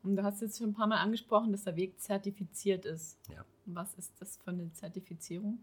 Und 0.05 0.15
du 0.15 0.23
hast 0.23 0.41
jetzt 0.41 0.57
schon 0.57 0.69
ein 0.69 0.73
paar 0.73 0.87
Mal 0.87 0.99
angesprochen, 0.99 1.51
dass 1.51 1.63
der 1.63 1.75
Weg 1.75 1.99
zertifiziert 1.99 2.85
ist. 2.85 3.17
Ja. 3.29 3.43
Was 3.65 3.93
ist 3.95 4.13
das 4.19 4.37
für 4.37 4.51
eine 4.51 4.71
Zertifizierung? 4.73 5.59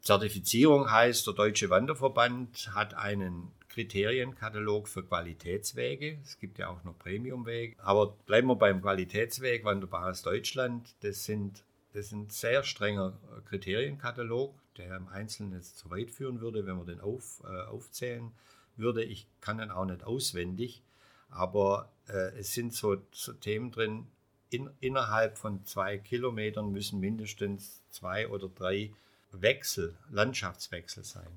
Zertifizierung 0.00 0.90
heißt, 0.90 1.26
der 1.26 1.34
Deutsche 1.34 1.68
Wanderverband 1.68 2.74
hat 2.74 2.94
einen 2.94 3.52
Kriterienkatalog 3.68 4.88
für 4.88 5.04
Qualitätswege. 5.04 6.18
Es 6.22 6.38
gibt 6.38 6.58
ja 6.58 6.68
auch 6.68 6.82
noch 6.84 6.98
Premiumwege. 6.98 7.76
Aber 7.84 8.16
bleiben 8.26 8.48
wir 8.48 8.56
beim 8.56 8.80
Qualitätsweg 8.80 9.64
Wanderbares 9.64 10.22
Deutschland. 10.22 10.94
Das 11.00 11.24
sind 11.24 11.62
das 11.92 12.06
ist 12.06 12.12
ein 12.12 12.30
sehr 12.30 12.62
strenger 12.62 13.18
Kriterienkatalog, 13.46 14.54
der 14.76 14.96
im 14.96 15.08
Einzelnen 15.08 15.54
jetzt 15.54 15.76
zu 15.78 15.90
weit 15.90 16.10
führen 16.10 16.40
würde, 16.40 16.64
wenn 16.64 16.76
man 16.76 16.86
den 16.86 17.00
auf, 17.00 17.42
äh, 17.44 17.62
aufzählen 17.66 18.30
würde. 18.76 19.02
Ich 19.02 19.26
kann 19.40 19.58
den 19.58 19.72
auch 19.72 19.84
nicht 19.84 20.04
auswendig, 20.04 20.84
aber 21.30 21.90
äh, 22.10 22.38
es 22.38 22.54
sind 22.54 22.74
so, 22.74 22.96
so 23.12 23.32
Themen 23.32 23.70
drin, 23.70 24.06
in, 24.50 24.68
innerhalb 24.80 25.38
von 25.38 25.64
zwei 25.64 25.98
Kilometern 25.98 26.72
müssen 26.72 27.00
mindestens 27.00 27.82
zwei 27.90 28.28
oder 28.28 28.48
drei 28.48 28.90
Wechsel, 29.32 29.96
Landschaftswechsel 30.10 31.04
sein. 31.04 31.30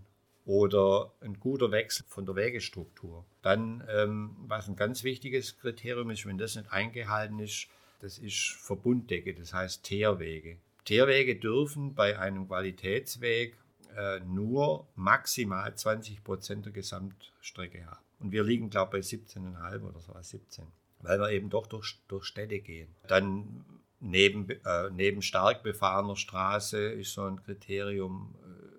Oder 0.45 1.13
ein 1.21 1.39
guter 1.39 1.71
Wechsel 1.71 2.05
von 2.07 2.25
der 2.25 2.35
Wegestruktur. 2.35 3.23
Dann, 3.41 3.83
ähm, 3.89 4.35
was 4.47 4.67
ein 4.67 4.75
ganz 4.75 5.03
wichtiges 5.03 5.57
Kriterium 5.59 6.09
ist, 6.09 6.25
wenn 6.25 6.37
das 6.37 6.55
nicht 6.55 6.71
eingehalten 6.71 7.39
ist, 7.39 7.67
das 8.01 8.17
ist 8.17 8.57
Verbunddecke, 8.59 9.33
das 9.33 9.53
heißt 9.53 9.83
Teerwege. 9.83 10.57
Teerwege 10.83 11.37
dürfen 11.37 11.95
bei 11.95 12.19
einem 12.19 12.47
Qualitätsweg 12.47 13.55
äh, 13.95 14.19
nur 14.21 14.85
maximal 14.95 15.73
20 15.73 16.23
Prozent 16.23 16.65
der 16.65 16.73
Gesamtstrecke 16.73 17.85
haben. 17.85 18.03
Und 18.23 18.31
wir 18.31 18.43
liegen, 18.43 18.69
glaube 18.69 18.97
ich, 18.97 19.11
bei 19.11 19.17
17,5 19.17 19.81
oder 19.81 19.99
so, 19.99 20.13
17, 20.19 20.65
weil 21.01 21.19
wir 21.19 21.29
eben 21.31 21.49
doch 21.49 21.67
durch, 21.67 21.99
durch 22.07 22.23
Städte 22.23 22.59
gehen. 22.61 22.95
Dann 23.07 23.65
neben, 23.99 24.49
äh, 24.49 24.89
neben 24.91 25.21
stark 25.21 25.61
befahrener 25.61 26.15
Straße 26.15 26.77
ist 26.77 27.13
so 27.13 27.25
ein 27.25 27.43
Kriterium 27.43 28.33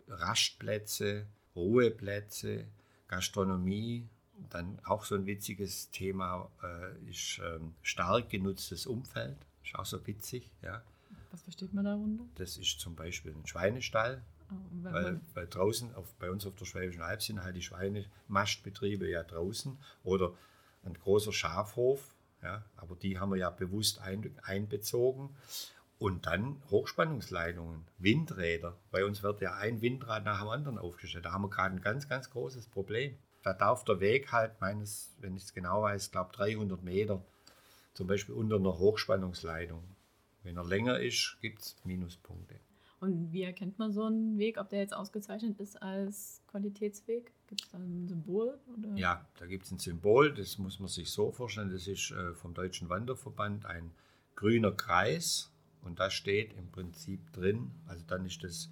äh, 0.08 0.12
Rastplätze, 0.12 1.26
Ruheplätze, 1.54 2.66
Gastronomie. 3.06 4.08
Dann 4.48 4.80
auch 4.84 5.04
so 5.04 5.14
ein 5.14 5.26
witziges 5.26 5.90
Thema 5.90 6.50
äh, 6.62 7.10
ist 7.10 7.38
ähm, 7.44 7.74
stark 7.82 8.30
genutztes 8.30 8.86
Umfeld. 8.86 9.36
Ist 9.62 9.74
auch 9.74 9.84
so 9.84 10.06
witzig, 10.06 10.50
ja. 10.62 10.82
Was 11.30 11.42
versteht 11.42 11.74
man 11.74 11.84
darunter? 11.84 12.24
Das 12.36 12.56
ist 12.56 12.80
zum 12.80 12.96
Beispiel 12.96 13.32
ein 13.32 13.46
Schweinestall, 13.46 14.22
weil, 14.82 15.20
weil, 15.34 15.46
draußen 15.46 15.94
auf, 15.94 16.14
bei 16.14 16.30
uns 16.30 16.46
auf 16.46 16.54
der 16.56 16.64
Schwäbischen 16.64 17.02
Alb 17.02 17.22
sind 17.22 17.42
halt 17.42 17.56
die 17.56 17.62
Schweinemastbetriebe 17.62 19.08
ja 19.08 19.22
draußen 19.22 19.78
oder 20.02 20.32
ein 20.84 20.94
großer 20.94 21.32
Schafhof, 21.32 22.14
ja, 22.42 22.62
aber 22.76 22.94
die 22.94 23.18
haben 23.18 23.30
wir 23.30 23.38
ja 23.38 23.50
bewusst 23.50 24.00
ein, 24.00 24.38
einbezogen. 24.42 25.34
Und 25.98 26.26
dann 26.26 26.60
Hochspannungsleitungen, 26.70 27.86
Windräder. 27.98 28.76
Bei 28.90 29.04
uns 29.04 29.22
wird 29.22 29.40
ja 29.40 29.54
ein 29.54 29.80
Windrad 29.80 30.24
nach 30.24 30.40
dem 30.40 30.48
anderen 30.48 30.78
aufgestellt. 30.78 31.24
Da 31.24 31.32
haben 31.32 31.44
wir 31.44 31.50
gerade 31.50 31.76
ein 31.76 31.80
ganz, 31.80 32.08
ganz 32.08 32.30
großes 32.30 32.66
Problem. 32.66 33.16
Da 33.42 33.54
darf 33.54 33.84
der 33.84 34.00
Weg 34.00 34.32
halt 34.32 34.60
meines, 34.60 35.14
wenn 35.20 35.36
ich 35.36 35.44
es 35.44 35.54
genau 35.54 35.82
weiß, 35.82 36.10
glaube 36.10 36.32
300 36.32 36.82
Meter, 36.82 37.22
zum 37.94 38.06
Beispiel 38.06 38.34
unter 38.34 38.56
einer 38.56 38.78
Hochspannungsleitung. 38.78 39.82
Wenn 40.42 40.56
er 40.56 40.64
länger 40.64 40.98
ist, 40.98 41.38
gibt 41.40 41.62
es 41.62 41.76
Minuspunkte. 41.84 42.56
Und 43.04 43.32
wie 43.34 43.42
erkennt 43.42 43.78
man 43.78 43.92
so 43.92 44.04
einen 44.04 44.38
Weg, 44.38 44.56
ob 44.56 44.70
der 44.70 44.78
jetzt 44.78 44.94
ausgezeichnet 44.94 45.61
ist 45.61 45.82
als 45.82 46.40
Qualitätsweg? 46.46 47.30
Gibt 47.49 47.62
es 47.62 47.70
da 47.70 47.76
ein 47.76 48.08
Symbol? 48.08 48.58
Oder? 48.78 48.94
Ja, 48.96 49.26
da 49.38 49.44
gibt 49.44 49.66
es 49.66 49.73
ein 49.73 49.78
Symbol, 49.78 50.32
das 50.32 50.56
muss 50.56 50.80
man 50.80 50.88
sich 50.88 51.11
so 51.11 51.30
vorstellen. 51.30 51.70
Das 51.70 51.87
ist 51.87 52.12
äh, 52.12 52.32
vom 52.32 52.54
Deutschen 52.54 52.88
Wanderverband 52.88 53.66
ein 53.66 53.90
grüner 54.37 54.73
Kreis 54.73 55.50
und 55.82 56.00
da 56.00 56.08
steht 56.08 56.54
im 56.54 56.70
Prinzip 56.70 57.30
drin, 57.34 57.73
also 57.87 58.02
dann 58.06 58.25
ist 58.25 58.42
das 58.42 58.70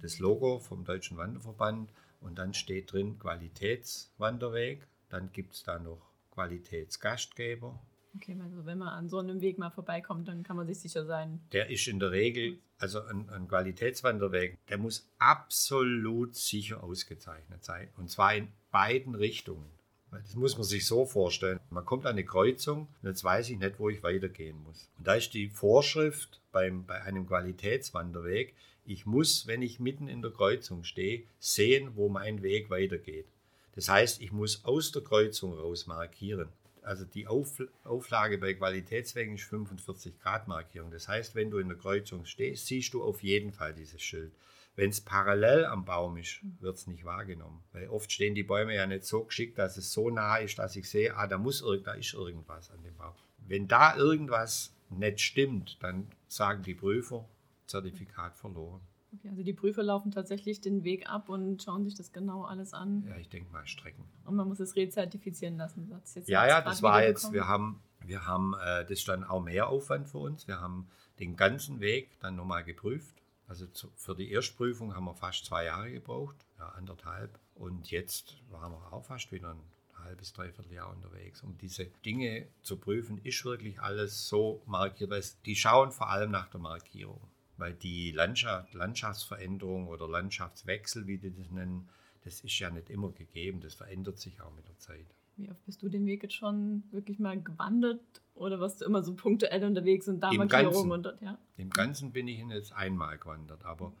das 0.00 0.18
Logo 0.18 0.60
vom 0.60 0.84
Deutschen 0.84 1.18
Wanderverband 1.18 1.90
und 2.22 2.38
dann 2.38 2.54
steht 2.54 2.90
drin 2.90 3.18
Qualitätswanderweg. 3.18 4.86
Dann 5.10 5.30
gibt 5.32 5.54
es 5.54 5.62
da 5.62 5.78
noch 5.78 6.00
Qualitätsgastgeber 6.30 7.78
Okay, 8.16 8.36
also 8.40 8.64
wenn 8.64 8.78
man 8.78 8.88
an 8.88 9.08
so 9.08 9.18
einem 9.18 9.40
Weg 9.40 9.58
mal 9.58 9.70
vorbeikommt, 9.70 10.28
dann 10.28 10.42
kann 10.42 10.56
man 10.56 10.66
sich 10.66 10.80
sicher 10.80 11.04
sein. 11.04 11.40
Der 11.52 11.68
ist 11.70 11.86
in 11.88 11.98
der 11.98 12.12
Regel, 12.12 12.58
also 12.78 13.02
ein, 13.02 13.28
ein 13.30 13.48
Qualitätswanderweg, 13.48 14.58
der 14.68 14.78
muss 14.78 15.08
absolut 15.18 16.36
sicher 16.36 16.82
ausgezeichnet 16.82 17.64
sein. 17.64 17.88
Und 17.96 18.10
zwar 18.10 18.34
in 18.34 18.48
beiden 18.70 19.14
Richtungen. 19.14 19.66
Das 20.12 20.36
muss 20.36 20.56
man 20.56 20.64
sich 20.64 20.86
so 20.86 21.06
vorstellen. 21.06 21.58
Man 21.70 21.84
kommt 21.84 22.06
an 22.06 22.12
eine 22.12 22.24
Kreuzung 22.24 22.86
und 23.02 23.08
jetzt 23.08 23.24
weiß 23.24 23.50
ich 23.50 23.58
nicht, 23.58 23.80
wo 23.80 23.88
ich 23.88 24.04
weitergehen 24.04 24.62
muss. 24.62 24.88
Und 24.96 25.08
da 25.08 25.14
ist 25.14 25.34
die 25.34 25.48
Vorschrift 25.48 26.40
beim, 26.52 26.86
bei 26.86 27.02
einem 27.02 27.26
Qualitätswanderweg, 27.26 28.54
ich 28.86 29.06
muss, 29.06 29.48
wenn 29.48 29.62
ich 29.62 29.80
mitten 29.80 30.06
in 30.06 30.22
der 30.22 30.30
Kreuzung 30.30 30.84
stehe, 30.84 31.24
sehen, 31.40 31.96
wo 31.96 32.08
mein 32.08 32.42
Weg 32.42 32.70
weitergeht. 32.70 33.26
Das 33.74 33.88
heißt, 33.88 34.20
ich 34.20 34.30
muss 34.30 34.64
aus 34.64 34.92
der 34.92 35.02
Kreuzung 35.02 35.54
raus 35.54 35.88
markieren 35.88 36.48
also 36.84 37.04
die 37.04 37.26
Auflage 37.26 38.38
bei 38.38 38.54
Qualitätswegen 38.54 39.34
ist 39.34 39.44
45 39.44 40.20
Grad 40.20 40.48
Markierung. 40.48 40.90
Das 40.90 41.08
heißt, 41.08 41.34
wenn 41.34 41.50
du 41.50 41.58
in 41.58 41.68
der 41.68 41.78
Kreuzung 41.78 42.24
stehst, 42.24 42.66
siehst 42.66 42.94
du 42.94 43.02
auf 43.02 43.22
jeden 43.22 43.52
Fall 43.52 43.74
dieses 43.74 44.02
Schild. 44.02 44.32
Wenn 44.76 44.90
es 44.90 45.00
parallel 45.00 45.66
am 45.66 45.84
Baum 45.84 46.16
ist, 46.16 46.40
wird 46.60 46.76
es 46.76 46.86
nicht 46.86 47.04
wahrgenommen. 47.04 47.62
Weil 47.72 47.88
oft 47.88 48.10
stehen 48.10 48.34
die 48.34 48.42
Bäume 48.42 48.74
ja 48.74 48.86
nicht 48.86 49.04
so 49.04 49.24
geschickt, 49.24 49.58
dass 49.58 49.76
es 49.76 49.92
so 49.92 50.10
nah 50.10 50.36
ist, 50.36 50.58
dass 50.58 50.74
ich 50.76 50.88
sehe, 50.88 51.16
ah, 51.16 51.26
da, 51.26 51.38
muss, 51.38 51.64
da 51.84 51.92
ist 51.92 52.14
irgendwas 52.14 52.70
an 52.70 52.82
dem 52.82 52.96
Baum. 52.96 53.14
Wenn 53.38 53.68
da 53.68 53.96
irgendwas 53.96 54.74
nicht 54.90 55.20
stimmt, 55.20 55.82
dann 55.82 56.08
sagen 56.26 56.62
die 56.62 56.74
Prüfer, 56.74 57.28
Zertifikat 57.66 58.36
verloren. 58.36 58.80
Okay, 59.14 59.28
also 59.28 59.42
die 59.42 59.52
Prüfer 59.52 59.82
laufen 59.82 60.10
tatsächlich 60.10 60.60
den 60.60 60.82
Weg 60.82 61.08
ab 61.08 61.28
und 61.28 61.62
schauen 61.62 61.84
sich 61.84 61.94
das 61.94 62.12
genau 62.12 62.44
alles 62.44 62.74
an. 62.74 63.04
Ja, 63.06 63.16
ich 63.16 63.28
denke 63.28 63.52
mal 63.52 63.66
Strecken. 63.66 64.04
Und 64.24 64.34
man 64.34 64.48
muss 64.48 64.60
es 64.60 64.74
rezertifizieren 64.76 65.56
lassen. 65.56 65.88
Das 65.88 66.26
ja, 66.26 66.46
ja, 66.46 66.60
das 66.62 66.82
war 66.82 67.02
jetzt, 67.02 67.32
wir 67.32 67.46
haben, 67.46 67.80
wir 68.00 68.26
haben, 68.26 68.54
äh, 68.54 68.82
das 68.82 68.98
ist 68.98 69.08
dann 69.08 69.24
auch 69.24 69.42
mehr 69.42 69.68
Aufwand 69.68 70.08
für 70.08 70.18
uns. 70.18 70.48
Wir 70.48 70.60
haben 70.60 70.88
den 71.20 71.36
ganzen 71.36 71.80
Weg 71.80 72.18
dann 72.20 72.36
nochmal 72.36 72.64
geprüft. 72.64 73.22
Also 73.46 73.66
zu, 73.66 73.88
für 73.94 74.14
die 74.14 74.30
Erstprüfung 74.30 74.94
haben 74.94 75.04
wir 75.04 75.14
fast 75.14 75.44
zwei 75.44 75.64
Jahre 75.64 75.92
gebraucht, 75.92 76.36
ja, 76.58 76.68
anderthalb. 76.70 77.38
Und 77.54 77.90
jetzt 77.90 78.36
waren 78.50 78.72
wir 78.72 78.92
auch 78.92 79.04
fast 79.04 79.30
wieder 79.32 79.50
ein 79.50 79.60
halbes, 80.02 80.32
dreiviertel 80.32 80.72
Jahr 80.72 80.90
unterwegs. 80.90 81.42
Um 81.42 81.56
diese 81.58 81.86
Dinge 82.04 82.48
zu 82.62 82.78
prüfen, 82.78 83.18
ist 83.18 83.44
wirklich 83.44 83.80
alles 83.80 84.28
so 84.28 84.62
markiert. 84.66 85.10
Weil 85.10 85.22
die 85.44 85.56
schauen 85.56 85.92
vor 85.92 86.10
allem 86.10 86.30
nach 86.30 86.48
der 86.48 86.60
Markierung 86.60 87.20
weil 87.56 87.74
die 87.74 88.10
Landschaft, 88.10 88.74
Landschaftsveränderung 88.74 89.88
oder 89.88 90.08
Landschaftswechsel, 90.08 91.06
wie 91.06 91.18
die 91.18 91.34
das 91.34 91.50
nennen, 91.50 91.88
das 92.24 92.40
ist 92.40 92.58
ja 92.58 92.70
nicht 92.70 92.90
immer 92.90 93.10
gegeben, 93.12 93.60
das 93.60 93.74
verändert 93.74 94.18
sich 94.18 94.40
auch 94.40 94.54
mit 94.54 94.66
der 94.66 94.78
Zeit. 94.78 95.06
Wie 95.36 95.50
oft 95.50 95.64
bist 95.64 95.82
du 95.82 95.88
den 95.88 96.06
Weg 96.06 96.22
jetzt 96.22 96.34
schon 96.34 96.84
wirklich 96.90 97.18
mal 97.18 97.40
gewandert 97.40 98.00
oder 98.34 98.60
warst 98.60 98.80
du 98.80 98.84
immer 98.84 99.02
so 99.02 99.14
punktuell 99.14 99.64
unterwegs 99.64 100.08
und 100.08 100.20
da 100.20 100.30
Im 100.30 100.38
Markierungen 100.38 100.92
und 100.92 101.02
dort, 101.04 101.20
ja? 101.20 101.38
Im 101.56 101.70
Ganzen 101.70 102.12
bin 102.12 102.28
ich 102.28 102.38
jetzt 102.38 102.72
einmal 102.72 103.18
gewandert, 103.18 103.64
aber 103.64 103.92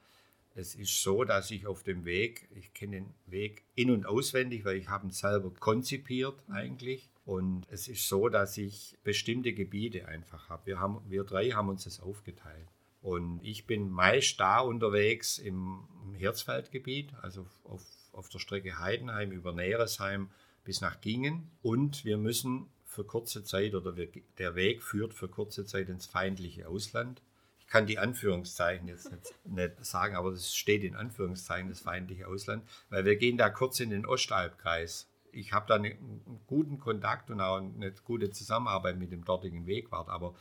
es 0.54 0.76
ist 0.76 1.02
so, 1.02 1.24
dass 1.24 1.50
ich 1.50 1.66
auf 1.66 1.82
dem 1.82 2.04
Weg, 2.04 2.48
ich 2.54 2.72
kenne 2.74 2.96
den 2.96 3.14
Weg 3.26 3.64
in- 3.74 3.90
und 3.90 4.06
auswendig, 4.06 4.64
weil 4.64 4.76
ich 4.76 4.88
habe 4.88 5.08
ihn 5.08 5.10
selber 5.10 5.50
konzipiert 5.50 6.48
mhm. 6.48 6.54
eigentlich. 6.54 7.10
Und 7.24 7.66
es 7.70 7.88
ist 7.88 8.08
so, 8.08 8.28
dass 8.28 8.56
ich 8.58 8.96
bestimmte 9.02 9.52
Gebiete 9.52 10.06
einfach 10.06 10.48
habe. 10.50 10.66
Wir, 10.66 10.78
haben, 10.78 11.00
wir 11.08 11.24
drei 11.24 11.50
haben 11.50 11.70
uns 11.70 11.84
das 11.84 12.00
aufgeteilt. 12.00 12.68
Und 13.04 13.40
ich 13.42 13.66
bin 13.66 13.90
meist 13.90 14.40
da 14.40 14.60
unterwegs 14.60 15.36
im, 15.36 15.86
Hirzfeldgebiet, 16.16 17.12
also 17.20 17.46
auf, 17.64 17.82
auf 18.12 18.30
der 18.30 18.38
Strecke 18.38 18.78
Heidenheim 18.78 19.30
über 19.30 19.52
Neresheim 19.52 20.30
bis 20.64 20.80
nach 20.80 21.02
Gingen. 21.02 21.50
Und 21.60 22.06
wir 22.06 22.16
müssen 22.16 22.70
für 22.86 23.04
kurze 23.04 23.44
Zeit 23.44 23.74
oder 23.74 23.96
wir, 23.96 24.08
der 24.38 24.54
Weg 24.54 24.82
führt 24.82 25.12
für 25.12 25.28
kurze 25.28 25.66
Zeit 25.66 25.90
ins 25.90 26.06
feindliche 26.06 26.66
Ausland. 26.66 27.20
Ich 27.58 27.66
kann 27.66 27.86
die 27.86 27.98
Anführungszeichen 27.98 28.88
jetzt 28.88 29.10
nicht, 29.10 29.34
nicht 29.44 29.84
sagen, 29.84 30.16
aber 30.16 30.30
es 30.30 30.54
steht 30.54 30.82
in 30.82 30.96
Anführungszeichen 30.96 31.68
das 31.68 31.80
feindliche 31.80 32.26
Ausland, 32.26 32.66
weil 32.88 33.04
wir 33.04 33.16
gehen 33.16 33.36
da 33.36 33.50
kurz 33.50 33.80
in 33.80 33.90
den 33.90 34.06
Ostalbkreis. 34.06 35.10
Ich 35.30 35.52
habe 35.52 35.66
da 35.68 35.74
einen, 35.74 35.92
einen 35.92 36.40
guten 36.46 36.78
Kontakt 36.78 37.28
und 37.28 37.42
auch 37.42 37.58
eine 37.58 37.92
gute 38.04 38.30
Zusammenarbeit 38.30 38.96
mit 38.96 39.12
dem 39.12 39.26
dortigen 39.26 39.66
Wegwart, 39.66 40.08
aber 40.08 40.34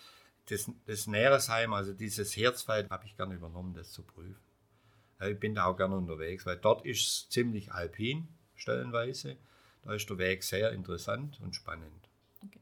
das, 0.49 0.69
das 0.85 1.07
Nähresheim, 1.07 1.73
also 1.73 1.93
dieses 1.93 2.35
Herzfeld, 2.35 2.89
habe 2.89 3.05
ich 3.05 3.15
gerne 3.15 3.35
übernommen, 3.35 3.73
das 3.73 3.91
zu 3.91 4.03
prüfen. 4.03 4.41
Ich 5.21 5.39
bin 5.39 5.55
da 5.55 5.65
auch 5.65 5.77
gerne 5.77 5.95
unterwegs, 5.95 6.45
weil 6.45 6.57
dort 6.57 6.85
ist 6.85 7.07
es 7.07 7.29
ziemlich 7.29 7.71
alpin, 7.71 8.27
stellenweise. 8.55 9.37
Da 9.83 9.93
ist 9.93 10.09
der 10.09 10.17
Weg 10.17 10.43
sehr 10.43 10.71
interessant 10.71 11.39
und 11.41 11.55
spannend. 11.55 11.91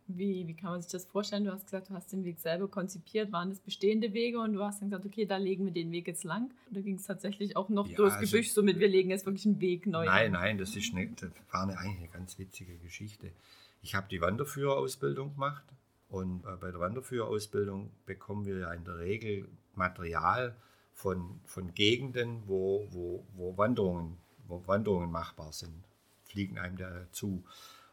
Wie, 0.07 0.47
wie 0.47 0.53
kann 0.53 0.71
man 0.71 0.81
sich 0.81 0.91
das 0.91 1.05
vorstellen? 1.05 1.45
Du 1.45 1.51
hast 1.51 1.65
gesagt, 1.65 1.89
du 1.89 1.93
hast 1.93 2.11
den 2.11 2.23
Weg 2.23 2.39
selber 2.39 2.67
konzipiert. 2.67 3.31
Waren 3.31 3.49
das 3.49 3.59
bestehende 3.59 4.13
Wege 4.13 4.39
und 4.39 4.53
du 4.53 4.63
hast 4.63 4.81
dann 4.81 4.89
gesagt, 4.89 5.05
okay, 5.07 5.25
da 5.25 5.37
legen 5.37 5.65
wir 5.65 5.71
den 5.71 5.91
Weg 5.91 6.07
jetzt 6.07 6.23
lang? 6.23 6.53
Oder 6.69 6.81
ging 6.81 6.95
es 6.95 7.05
tatsächlich 7.05 7.55
auch 7.55 7.69
noch 7.69 7.87
ja, 7.87 7.95
durchs 7.95 8.17
also, 8.17 8.31
Gebüsch, 8.31 8.51
somit 8.51 8.79
wir 8.79 8.87
legen 8.87 9.09
jetzt 9.09 9.25
wirklich 9.25 9.45
einen 9.45 9.59
Weg 9.59 9.87
neu 9.87 10.05
Nein, 10.05 10.35
an? 10.35 10.41
nein, 10.41 10.57
das, 10.59 10.75
ist 10.75 10.93
eine, 10.93 11.07
das 11.07 11.31
war 11.51 11.63
eine, 11.63 11.79
eigentlich 11.79 11.97
eine 11.97 12.09
ganz 12.09 12.37
witzige 12.37 12.77
Geschichte. 12.77 13.31
Ich 13.81 13.95
habe 13.95 14.07
die 14.09 14.21
Wanderführerausbildung 14.21 15.33
gemacht 15.33 15.63
und 16.11 16.45
äh, 16.45 16.57
bei 16.57 16.71
der 16.71 16.79
Wanderführerausbildung 16.81 17.89
bekommen 18.05 18.45
wir 18.45 18.57
ja 18.57 18.73
in 18.73 18.83
der 18.83 18.99
Regel 18.99 19.47
Material 19.75 20.55
von, 20.91 21.39
von 21.45 21.73
Gegenden, 21.73 22.43
wo, 22.47 22.85
wo, 22.91 23.25
wo, 23.33 23.57
Wanderungen, 23.57 24.17
wo 24.47 24.61
Wanderungen 24.67 25.09
machbar 25.09 25.53
sind. 25.53 25.85
Fliegen 26.25 26.59
einem 26.59 26.77
da 26.77 27.07
zu. 27.11 27.43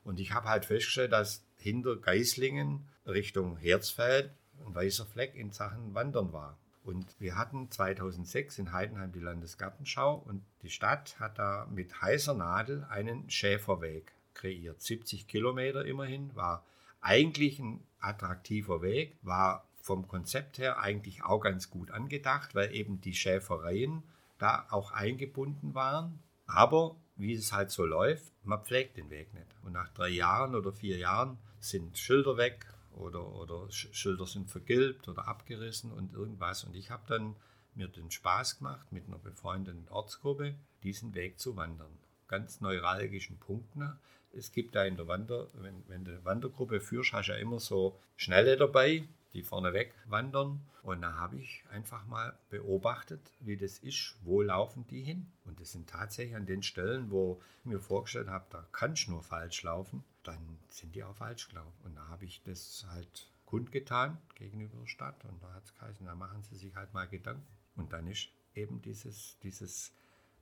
Und 0.02 0.18
ich 0.18 0.32
habe 0.32 0.48
halt 0.48 0.64
festgestellt, 0.64 1.12
dass 1.12 1.44
hinter 1.58 1.96
Geislingen 1.96 2.88
Richtung 3.06 3.56
Herzfeld 3.56 4.32
ein 4.66 4.74
weißer 4.74 5.06
Fleck 5.06 5.36
in 5.36 5.52
Sachen 5.52 5.94
Wandern 5.94 6.32
war. 6.32 6.58
Und 6.82 7.06
wir 7.20 7.36
hatten 7.36 7.70
2006 7.70 8.58
in 8.58 8.72
Heidenheim 8.72 9.12
die 9.12 9.20
Landesgartenschau 9.20 10.14
und 10.26 10.42
die 10.62 10.70
Stadt 10.70 11.20
hat 11.20 11.38
da 11.38 11.68
mit 11.70 12.02
heißer 12.02 12.34
Nadel 12.34 12.84
einen 12.90 13.30
Schäferweg 13.30 14.12
kreiert. 14.34 14.80
70 14.80 15.28
Kilometer 15.28 15.84
immerhin, 15.84 16.34
war 16.34 16.64
eigentlich 17.00 17.58
ein 17.58 17.86
attraktiver 18.00 18.82
Weg, 18.82 19.18
war 19.22 19.68
vom 19.80 20.06
Konzept 20.06 20.58
her 20.58 20.78
eigentlich 20.78 21.24
auch 21.24 21.40
ganz 21.40 21.70
gut 21.70 21.90
angedacht, 21.90 22.54
weil 22.54 22.74
eben 22.74 23.00
die 23.00 23.14
Schäfereien 23.14 24.02
da 24.38 24.66
auch 24.70 24.92
eingebunden 24.92 25.74
waren. 25.74 26.22
Aber 26.46 26.96
wie 27.16 27.34
es 27.34 27.52
halt 27.52 27.70
so 27.70 27.84
läuft, 27.84 28.32
man 28.44 28.64
pflegt 28.64 28.96
den 28.96 29.10
Weg 29.10 29.34
nicht. 29.34 29.46
Und 29.62 29.72
nach 29.72 29.88
drei 29.88 30.08
Jahren 30.08 30.54
oder 30.54 30.72
vier 30.72 30.98
Jahren 30.98 31.38
sind 31.58 31.98
Schilder 31.98 32.36
weg 32.36 32.66
oder, 32.92 33.26
oder 33.34 33.70
Schilder 33.70 34.26
sind 34.26 34.50
vergilbt 34.50 35.08
oder 35.08 35.26
abgerissen 35.26 35.92
und 35.92 36.12
irgendwas. 36.12 36.64
Und 36.64 36.74
ich 36.74 36.90
habe 36.90 37.04
dann 37.06 37.36
mir 37.74 37.88
den 37.88 38.10
Spaß 38.10 38.58
gemacht, 38.58 38.92
mit 38.92 39.06
einer 39.06 39.18
befreundeten 39.18 39.88
Ortsgruppe 39.88 40.54
diesen 40.82 41.14
Weg 41.14 41.38
zu 41.38 41.56
wandern. 41.56 41.98
Ganz 42.26 42.60
neuralgischen 42.60 43.38
Punkten. 43.38 43.98
Es 44.38 44.52
gibt 44.52 44.74
da 44.74 44.84
in 44.84 44.96
der 44.96 45.08
Wander, 45.08 45.48
wenn, 45.54 45.82
wenn 45.88 46.04
du 46.04 46.12
eine 46.12 46.24
Wandergruppe 46.24 46.80
führst, 46.80 47.12
hast 47.12 47.26
du 47.26 47.32
ja 47.32 47.38
immer 47.38 47.58
so 47.58 47.98
Schnelle 48.16 48.56
dabei, 48.56 49.08
die 49.32 49.42
vorneweg 49.42 49.94
wandern. 50.06 50.60
Und 50.82 51.02
da 51.02 51.16
habe 51.16 51.36
ich 51.36 51.64
einfach 51.70 52.06
mal 52.06 52.38
beobachtet, 52.48 53.20
wie 53.40 53.56
das 53.56 53.78
ist, 53.78 54.16
wo 54.22 54.40
laufen 54.40 54.86
die 54.86 55.02
hin. 55.02 55.30
Und 55.44 55.60
das 55.60 55.72
sind 55.72 55.90
tatsächlich 55.90 56.36
an 56.36 56.46
den 56.46 56.62
Stellen, 56.62 57.10
wo 57.10 57.42
ich 57.60 57.66
mir 57.66 57.80
vorgestellt 57.80 58.28
habe, 58.28 58.46
da 58.50 58.66
kann 58.72 58.94
ich 58.94 59.08
nur 59.08 59.22
falsch 59.22 59.62
laufen, 59.64 60.04
dann 60.22 60.58
sind 60.68 60.94
die 60.94 61.04
auch 61.04 61.16
falsch 61.16 61.48
gelaufen. 61.48 61.74
Und 61.84 61.96
da 61.96 62.08
habe 62.08 62.24
ich 62.24 62.42
das 62.44 62.86
halt 62.90 63.28
kundgetan 63.44 64.18
gegenüber 64.34 64.78
der 64.78 64.86
Stadt. 64.86 65.24
Und 65.24 65.42
da 65.42 65.52
hat 65.52 65.64
es 65.64 65.74
geheißen, 65.74 66.06
da 66.06 66.14
machen 66.14 66.42
Sie 66.42 66.56
sich 66.56 66.74
halt 66.74 66.94
mal 66.94 67.06
Gedanken. 67.08 67.46
Und 67.76 67.92
dann 67.92 68.06
ist 68.06 68.28
eben 68.54 68.80
dieses, 68.80 69.38
dieses 69.42 69.92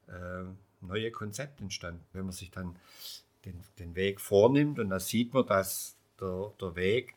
äh, 0.07 0.45
neue 0.81 1.11
Konzept 1.11 1.61
entstanden. 1.61 2.05
Wenn 2.13 2.25
man 2.25 2.33
sich 2.33 2.51
dann 2.51 2.77
den, 3.47 3.63
den 3.79 3.95
Weg 3.95 4.21
vornimmt 4.21 4.79
und 4.79 4.91
da 4.91 5.01
sieht 5.01 5.33
man, 5.33 5.47
dass 5.47 5.97
der, 6.21 6.53
der 6.61 6.77
Weg 6.77 7.15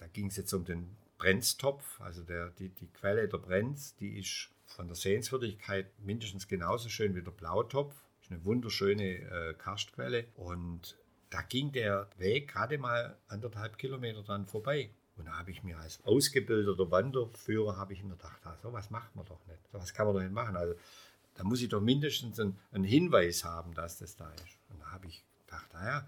da 0.00 0.06
ging 0.06 0.26
es 0.26 0.36
jetzt 0.36 0.52
um 0.52 0.64
den 0.64 0.96
Brenztopf, 1.18 2.00
also 2.00 2.22
der, 2.22 2.50
die, 2.58 2.70
die 2.70 2.88
Quelle 2.88 3.28
der 3.28 3.38
Brenz, 3.38 3.94
die 3.96 4.18
ist 4.18 4.48
von 4.66 4.86
der 4.86 4.96
Sehenswürdigkeit 4.96 5.86
mindestens 6.00 6.48
genauso 6.48 6.88
schön 6.88 7.14
wie 7.14 7.22
der 7.22 7.30
Blautopf. 7.30 7.94
Ist 8.22 8.30
eine 8.30 8.44
wunderschöne 8.44 9.04
äh, 9.04 9.54
Karstquelle 9.54 10.24
und 10.36 10.96
da 11.28 11.42
ging 11.42 11.72
der 11.72 12.08
Weg 12.16 12.48
gerade 12.48 12.78
mal 12.78 13.16
anderthalb 13.28 13.78
Kilometer 13.78 14.22
dran 14.22 14.46
vorbei. 14.46 14.90
Und 15.16 15.26
da 15.26 15.38
habe 15.38 15.50
ich 15.50 15.62
mir 15.62 15.78
als 15.78 16.02
ausgebildeter 16.04 16.90
Wanderführer 16.90 17.76
habe 17.76 17.92
ich 17.92 18.02
mir 18.02 18.16
gedacht, 18.16 18.40
ah, 18.44 18.56
so 18.62 18.72
was 18.72 18.90
macht 18.90 19.14
man 19.14 19.26
doch 19.26 19.46
nicht. 19.46 19.60
So 19.70 19.78
was 19.78 19.92
kann 19.92 20.06
man 20.06 20.14
doch 20.14 20.22
nicht 20.22 20.32
machen. 20.32 20.56
Also 20.56 20.74
da 21.34 21.44
muss 21.44 21.60
ich 21.60 21.68
doch 21.68 21.80
mindestens 21.80 22.40
einen, 22.40 22.58
einen 22.72 22.84
Hinweis 22.84 23.44
haben, 23.44 23.74
dass 23.74 23.98
das 23.98 24.16
da 24.16 24.30
ist. 24.30 24.59
Habe 24.90 25.06
ich 25.06 25.24
gedacht, 25.46 25.72
naja, 25.72 26.06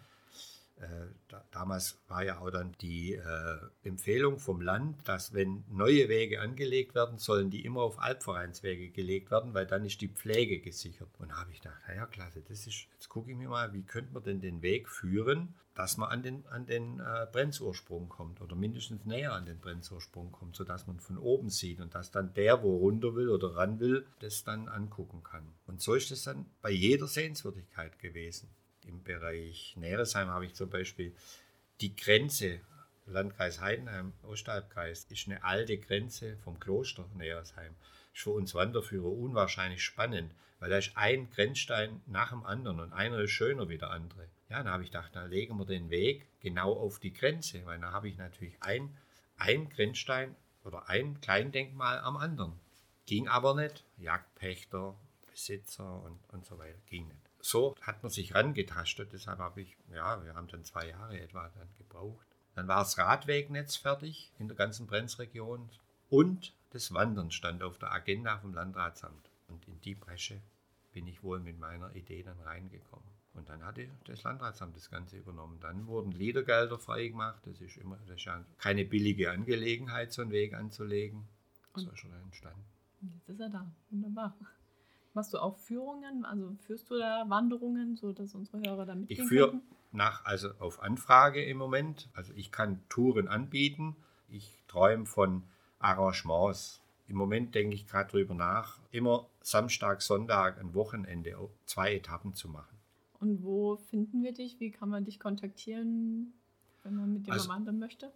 äh, 0.82 1.06
da, 1.28 1.44
damals 1.52 1.98
war 2.08 2.24
ja 2.24 2.38
auch 2.40 2.50
dann 2.50 2.72
die 2.80 3.14
äh, 3.14 3.58
Empfehlung 3.84 4.38
vom 4.38 4.60
Land, 4.60 5.06
dass 5.06 5.32
wenn 5.32 5.64
neue 5.70 6.08
Wege 6.08 6.40
angelegt 6.40 6.94
werden, 6.94 7.18
sollen 7.18 7.50
die 7.50 7.64
immer 7.64 7.82
auf 7.82 8.00
Albvereinswege 8.00 8.90
gelegt 8.90 9.30
werden, 9.30 9.54
weil 9.54 9.66
dann 9.66 9.84
ist 9.84 10.00
die 10.00 10.08
Pflege 10.08 10.58
gesichert. 10.58 11.08
Und 11.18 11.30
da 11.30 11.36
habe 11.36 11.52
ich 11.52 11.60
gedacht, 11.60 11.80
ja 11.94 12.06
klasse, 12.06 12.42
das 12.48 12.66
ist, 12.66 12.88
jetzt 12.94 13.08
gucke 13.08 13.30
ich 13.30 13.36
mir 13.36 13.48
mal, 13.48 13.72
wie 13.72 13.82
könnte 13.82 14.12
man 14.12 14.24
denn 14.24 14.40
den 14.40 14.60
Weg 14.62 14.88
führen, 14.88 15.54
dass 15.74 15.98
man 15.98 16.10
an 16.10 16.22
den, 16.22 16.46
an 16.48 16.66
den 16.66 16.98
äh, 16.98 17.26
Brenzursprung 17.30 18.08
kommt 18.08 18.40
oder 18.40 18.56
mindestens 18.56 19.04
näher 19.04 19.34
an 19.34 19.46
den 19.46 19.58
Brenzursprung 19.58 20.32
kommt, 20.32 20.56
sodass 20.56 20.88
man 20.88 20.98
von 20.98 21.16
oben 21.16 21.48
sieht 21.48 21.80
und 21.80 21.94
dass 21.94 22.10
dann 22.10 22.34
der, 22.34 22.62
wo 22.62 22.76
runter 22.78 23.14
will 23.14 23.28
oder 23.28 23.54
ran 23.54 23.78
will, 23.78 24.04
das 24.18 24.42
dann 24.42 24.68
angucken 24.68 25.22
kann. 25.22 25.46
Und 25.66 25.80
so 25.80 25.94
ist 25.94 26.10
es 26.10 26.24
dann 26.24 26.46
bei 26.60 26.70
jeder 26.70 27.06
Sehenswürdigkeit 27.06 27.98
gewesen 28.00 28.50
im 28.84 29.02
Bereich 29.02 29.74
Neresheim 29.76 30.28
habe 30.28 30.46
ich 30.46 30.54
zum 30.54 30.70
Beispiel 30.70 31.14
die 31.80 31.94
Grenze, 31.96 32.60
Landkreis 33.06 33.60
Heidenheim, 33.60 34.12
Ostalbkreis, 34.22 35.04
ist 35.04 35.26
eine 35.26 35.42
alte 35.42 35.78
Grenze 35.78 36.36
vom 36.38 36.60
Kloster 36.60 37.08
Neresheim. 37.14 37.74
Ist 38.14 38.22
für 38.22 38.30
uns 38.30 38.54
Wanderführer 38.54 39.10
unwahrscheinlich 39.10 39.82
spannend, 39.82 40.32
weil 40.60 40.70
da 40.70 40.78
ist 40.78 40.96
ein 40.96 41.28
Grenzstein 41.30 42.02
nach 42.06 42.30
dem 42.30 42.44
anderen 42.44 42.80
und 42.80 42.92
einer 42.92 43.18
ist 43.18 43.32
schöner 43.32 43.68
wie 43.68 43.78
der 43.78 43.90
andere. 43.90 44.28
Ja, 44.48 44.62
dann 44.62 44.72
habe 44.72 44.84
ich 44.84 44.90
gedacht, 44.90 45.16
dann 45.16 45.30
legen 45.30 45.56
wir 45.58 45.64
den 45.64 45.90
Weg 45.90 46.26
genau 46.40 46.72
auf 46.74 46.98
die 46.98 47.12
Grenze, 47.12 47.64
weil 47.64 47.80
da 47.80 47.90
habe 47.90 48.08
ich 48.08 48.16
natürlich 48.18 48.56
ein, 48.60 48.96
ein 49.36 49.68
Grenzstein 49.70 50.36
oder 50.62 50.88
ein 50.88 51.20
Kleindenkmal 51.20 51.98
am 51.98 52.16
anderen. 52.16 52.60
Ging 53.06 53.26
aber 53.28 53.54
nicht. 53.54 53.84
Jagdpächter, 53.96 54.94
Besitzer 55.30 56.02
und, 56.02 56.20
und 56.28 56.44
so 56.44 56.58
weiter. 56.58 56.78
Ging 56.86 57.08
nicht 57.08 57.31
so 57.42 57.74
hat 57.82 58.02
man 58.02 58.10
sich 58.10 58.34
rangetastet. 58.34 59.12
Deshalb 59.12 59.40
habe 59.40 59.60
ich, 59.60 59.76
ja, 59.92 60.24
wir 60.24 60.34
haben 60.34 60.48
dann 60.48 60.64
zwei 60.64 60.88
Jahre 60.88 61.20
etwa 61.20 61.50
dann 61.54 61.68
gebraucht. 61.76 62.26
Dann 62.54 62.68
war 62.68 62.78
das 62.78 62.96
Radwegnetz 62.96 63.76
fertig 63.76 64.30
in 64.38 64.48
der 64.48 64.56
ganzen 64.56 64.86
Brenzregion 64.86 65.68
und 66.08 66.54
das 66.70 66.94
Wandern 66.94 67.30
stand 67.30 67.62
auf 67.62 67.78
der 67.78 67.92
Agenda 67.92 68.38
vom 68.38 68.54
Landratsamt. 68.54 69.30
Und 69.48 69.66
in 69.68 69.80
die 69.80 69.94
Bresche 69.94 70.40
bin 70.92 71.06
ich 71.06 71.22
wohl 71.22 71.40
mit 71.40 71.58
meiner 71.58 71.94
Idee 71.94 72.22
dann 72.22 72.40
reingekommen. 72.40 73.08
Und 73.34 73.48
dann 73.48 73.64
hatte 73.64 73.88
das 74.04 74.22
Landratsamt 74.22 74.76
das 74.76 74.90
Ganze 74.90 75.16
übernommen. 75.16 75.58
Dann 75.60 75.86
wurden 75.86 76.12
Liedergelder 76.12 76.78
freigemacht. 76.78 77.46
Das 77.46 77.60
ist 77.60 77.76
immer 77.76 77.96
das 78.06 78.16
ist 78.16 78.24
ja 78.24 78.44
keine 78.58 78.84
billige 78.84 79.30
Angelegenheit, 79.30 80.12
so 80.12 80.22
einen 80.22 80.30
Weg 80.30 80.54
anzulegen. 80.54 81.26
So 81.74 81.90
ist 81.90 82.04
er 82.04 82.22
entstanden. 82.22 82.64
Jetzt 83.00 83.28
ist 83.30 83.40
er 83.40 83.48
da. 83.48 83.70
Wunderbar. 83.90 84.36
Machst 85.14 85.34
du 85.34 85.38
auch 85.38 85.58
Führungen? 85.58 86.24
Also 86.24 86.56
führst 86.60 86.90
du 86.90 86.98
da 86.98 87.24
Wanderungen, 87.28 87.96
sodass 87.96 88.34
unsere 88.34 88.60
Hörer 88.60 88.86
da 88.86 88.94
mitgehen 88.94 89.22
Ich 89.22 89.28
führe 89.28 89.60
nach, 89.92 90.24
also 90.24 90.50
auf 90.58 90.82
Anfrage 90.82 91.44
im 91.44 91.58
Moment. 91.58 92.08
Also 92.14 92.32
ich 92.34 92.50
kann 92.50 92.80
Touren 92.88 93.28
anbieten. 93.28 93.96
Ich 94.28 94.62
träume 94.68 95.04
von 95.04 95.42
Arrangements. 95.78 96.80
Im 97.08 97.16
Moment 97.16 97.54
denke 97.54 97.74
ich 97.74 97.86
gerade 97.86 98.10
drüber 98.10 98.32
nach, 98.32 98.78
immer 98.90 99.28
Samstag, 99.42 100.00
Sonntag, 100.00 100.58
ein 100.58 100.72
Wochenende, 100.74 101.36
zwei 101.66 101.94
Etappen 101.96 102.34
zu 102.34 102.48
machen. 102.48 102.78
Und 103.20 103.42
wo 103.42 103.76
finden 103.76 104.22
wir 104.22 104.32
dich? 104.32 104.60
Wie 104.60 104.70
kann 104.70 104.88
man 104.88 105.04
dich 105.04 105.20
kontaktieren, 105.20 106.32
wenn 106.84 106.96
man 106.96 107.12
mit 107.12 107.26
dir 107.26 107.32
also, 107.32 107.50
wandern 107.50 107.78
möchte? 107.78 108.12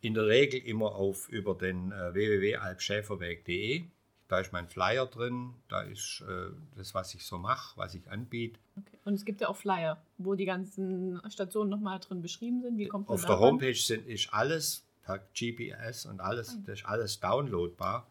In 0.00 0.14
der 0.14 0.26
Regel 0.26 0.60
immer 0.60 0.96
auf 0.96 1.28
über 1.28 1.54
den 1.54 1.92
äh, 1.92 2.12
www.alpschäferweg.de 2.12 3.84
da 4.28 4.40
ist 4.40 4.52
mein 4.52 4.68
Flyer 4.68 5.06
drin, 5.06 5.54
da 5.68 5.82
ist 5.82 6.24
äh, 6.26 6.50
das, 6.76 6.94
was 6.94 7.14
ich 7.14 7.24
so 7.24 7.38
mache, 7.38 7.76
was 7.76 7.94
ich 7.94 8.10
anbiete. 8.10 8.58
Okay. 8.76 8.98
Und 9.04 9.14
es 9.14 9.24
gibt 9.24 9.40
ja 9.40 9.48
auch 9.48 9.56
Flyer, 9.56 10.02
wo 10.18 10.34
die 10.34 10.46
ganzen 10.46 11.20
Stationen 11.30 11.70
nochmal 11.70 12.00
drin 12.00 12.22
beschrieben 12.22 12.62
sind. 12.62 12.78
Wie 12.78 12.86
kommt 12.86 13.08
Auf 13.08 13.24
der 13.24 13.38
Homepage 13.38 13.74
sind, 13.74 14.06
ist 14.06 14.32
alles 14.32 14.86
per 15.02 15.18
GPS 15.18 16.06
und 16.06 16.20
alles, 16.20 16.50
ah. 16.50 16.62
das 16.66 16.80
ist 16.80 16.86
alles 16.86 17.20
downloadbar. 17.20 18.06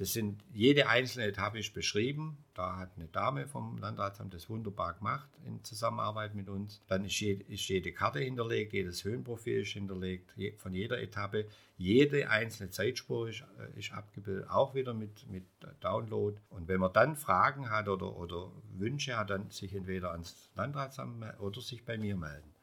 Das 0.00 0.14
sind, 0.14 0.42
jede 0.54 0.88
einzelne 0.88 1.26
Etappe 1.26 1.58
ist 1.58 1.74
beschrieben. 1.74 2.38
Da 2.54 2.78
hat 2.78 2.92
eine 2.96 3.06
Dame 3.08 3.46
vom 3.46 3.76
Landratsamt 3.76 4.32
das 4.32 4.48
wunderbar 4.48 4.94
gemacht 4.94 5.28
in 5.44 5.62
Zusammenarbeit 5.62 6.34
mit 6.34 6.48
uns. 6.48 6.80
Dann 6.88 7.04
ist 7.04 7.20
jede, 7.20 7.42
ist 7.52 7.68
jede 7.68 7.92
Karte 7.92 8.18
hinterlegt, 8.18 8.72
jedes 8.72 9.04
Höhenprofil 9.04 9.60
ist 9.60 9.72
hinterlegt 9.72 10.32
von 10.56 10.72
jeder 10.72 11.02
Etappe. 11.02 11.44
Jede 11.76 12.30
einzelne 12.30 12.70
Zeitspur 12.70 13.28
ist, 13.28 13.44
äh, 13.58 13.78
ist 13.78 13.92
abgebildet, 13.92 14.48
auch 14.48 14.74
wieder 14.74 14.94
mit, 14.94 15.28
mit 15.30 15.44
Download. 15.80 16.40
Und 16.48 16.66
wenn 16.66 16.80
man 16.80 16.94
dann 16.94 17.14
Fragen 17.14 17.68
hat 17.68 17.86
oder, 17.86 18.16
oder 18.16 18.50
Wünsche 18.78 19.18
hat, 19.18 19.28
dann 19.28 19.50
sich 19.50 19.74
entweder 19.74 20.12
ans 20.12 20.48
Landratsamt 20.54 21.38
oder 21.40 21.60
sich 21.60 21.84
bei 21.84 21.98
mir 21.98 22.16
melden. 22.16 22.54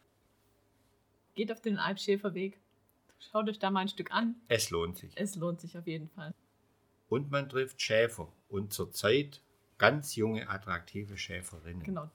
Geht 1.35 1.51
auf 1.51 1.61
den 1.61 1.77
Alpschäferweg 1.77 2.57
Schaut 3.31 3.49
euch 3.49 3.59
da 3.59 3.71
mal 3.71 3.81
ein 3.81 3.89
Stück 3.89 4.11
an. 4.11 4.35
Es 4.47 4.69
lohnt 4.69 4.97
sich. 4.97 5.11
Es 5.15 5.35
lohnt 5.35 5.59
sich 5.59 5.77
auf 5.77 5.87
jeden 5.87 6.09
Fall. 6.09 6.33
Und 7.09 7.31
man 7.31 7.49
trifft 7.49 7.81
Schäfer. 7.81 8.27
Und 8.49 8.73
zurzeit 8.73 9.41
ganz 9.77 10.15
junge, 10.15 10.49
attraktive 10.49 11.17
Schäferinnen. 11.17 11.83
Genau. 11.83 12.09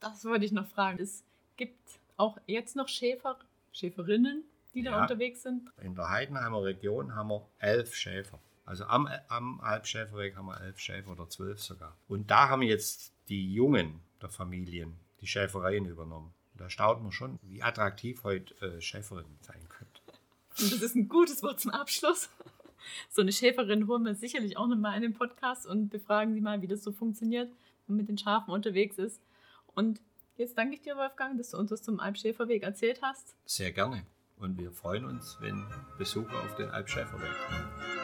Das 0.00 0.24
wollte 0.24 0.44
ich 0.44 0.52
noch 0.52 0.66
fragen. 0.66 1.00
Es 1.02 1.24
gibt 1.56 1.78
auch 2.16 2.38
jetzt 2.46 2.76
noch 2.76 2.88
Schäfer, 2.88 3.38
Schäferinnen, 3.72 4.44
die 4.74 4.82
da 4.82 4.92
Ja. 4.92 5.02
unterwegs 5.02 5.42
sind. 5.42 5.70
In 5.82 5.94
der 5.94 6.08
Heidenheimer 6.10 6.62
Region 6.62 7.14
haben 7.14 7.28
wir 7.30 7.46
elf 7.58 7.94
Schäfer. 7.94 8.38
Also 8.64 8.84
am, 8.84 9.08
am 9.28 9.60
Alpschäferweg 9.60 10.36
haben 10.36 10.46
wir 10.46 10.60
elf 10.60 10.78
Schäfer 10.78 11.10
oder 11.12 11.28
zwölf 11.28 11.60
sogar. 11.60 11.96
Und 12.06 12.30
da 12.30 12.48
haben 12.50 12.62
jetzt 12.62 13.12
die 13.28 13.52
Jungen 13.52 14.00
der 14.20 14.28
Familien 14.28 14.94
die 15.20 15.26
Schäfereien 15.26 15.86
übernommen. 15.86 16.32
Da 16.56 16.68
staunt 16.70 17.02
man 17.02 17.12
schon, 17.12 17.38
wie 17.42 17.62
attraktiv 17.62 18.24
heute 18.24 18.54
äh, 18.60 18.80
Schäferinnen 18.80 19.38
sein 19.40 19.60
könnte. 19.68 20.00
Und 20.60 20.72
das 20.72 20.82
ist 20.82 20.96
ein 20.96 21.08
gutes 21.08 21.42
Wort 21.42 21.60
zum 21.60 21.70
Abschluss. 21.70 22.28
So 23.10 23.22
eine 23.22 23.32
Schäferin 23.32 23.86
holen 23.86 24.04
wir 24.04 24.14
sicherlich 24.14 24.56
auch 24.56 24.66
nochmal 24.66 24.96
in 24.96 25.02
den 25.02 25.14
Podcast 25.14 25.66
und 25.66 25.88
befragen 25.88 26.34
sie 26.34 26.40
mal, 26.40 26.62
wie 26.62 26.66
das 26.66 26.82
so 26.82 26.92
funktioniert, 26.92 27.48
wenn 27.48 27.96
man 27.96 27.96
mit 27.98 28.08
den 28.08 28.18
Schafen 28.18 28.52
unterwegs 28.52 28.98
ist. 28.98 29.20
Und 29.74 30.00
jetzt 30.36 30.56
danke 30.56 30.74
ich 30.74 30.82
dir, 30.82 30.96
Wolfgang, 30.96 31.38
dass 31.38 31.50
du 31.50 31.56
uns 31.58 31.70
was 31.70 31.82
zum 31.82 32.00
Alpschäferweg 32.00 32.62
erzählt 32.62 33.00
hast. 33.02 33.36
Sehr 33.44 33.72
gerne. 33.72 34.04
Und 34.36 34.58
wir 34.58 34.70
freuen 34.70 35.04
uns, 35.04 35.36
wenn 35.40 35.64
Besucher 35.98 36.38
auf 36.42 36.54
den 36.56 36.70
Alpschäferweg 36.70 37.32
kommen. 37.48 37.97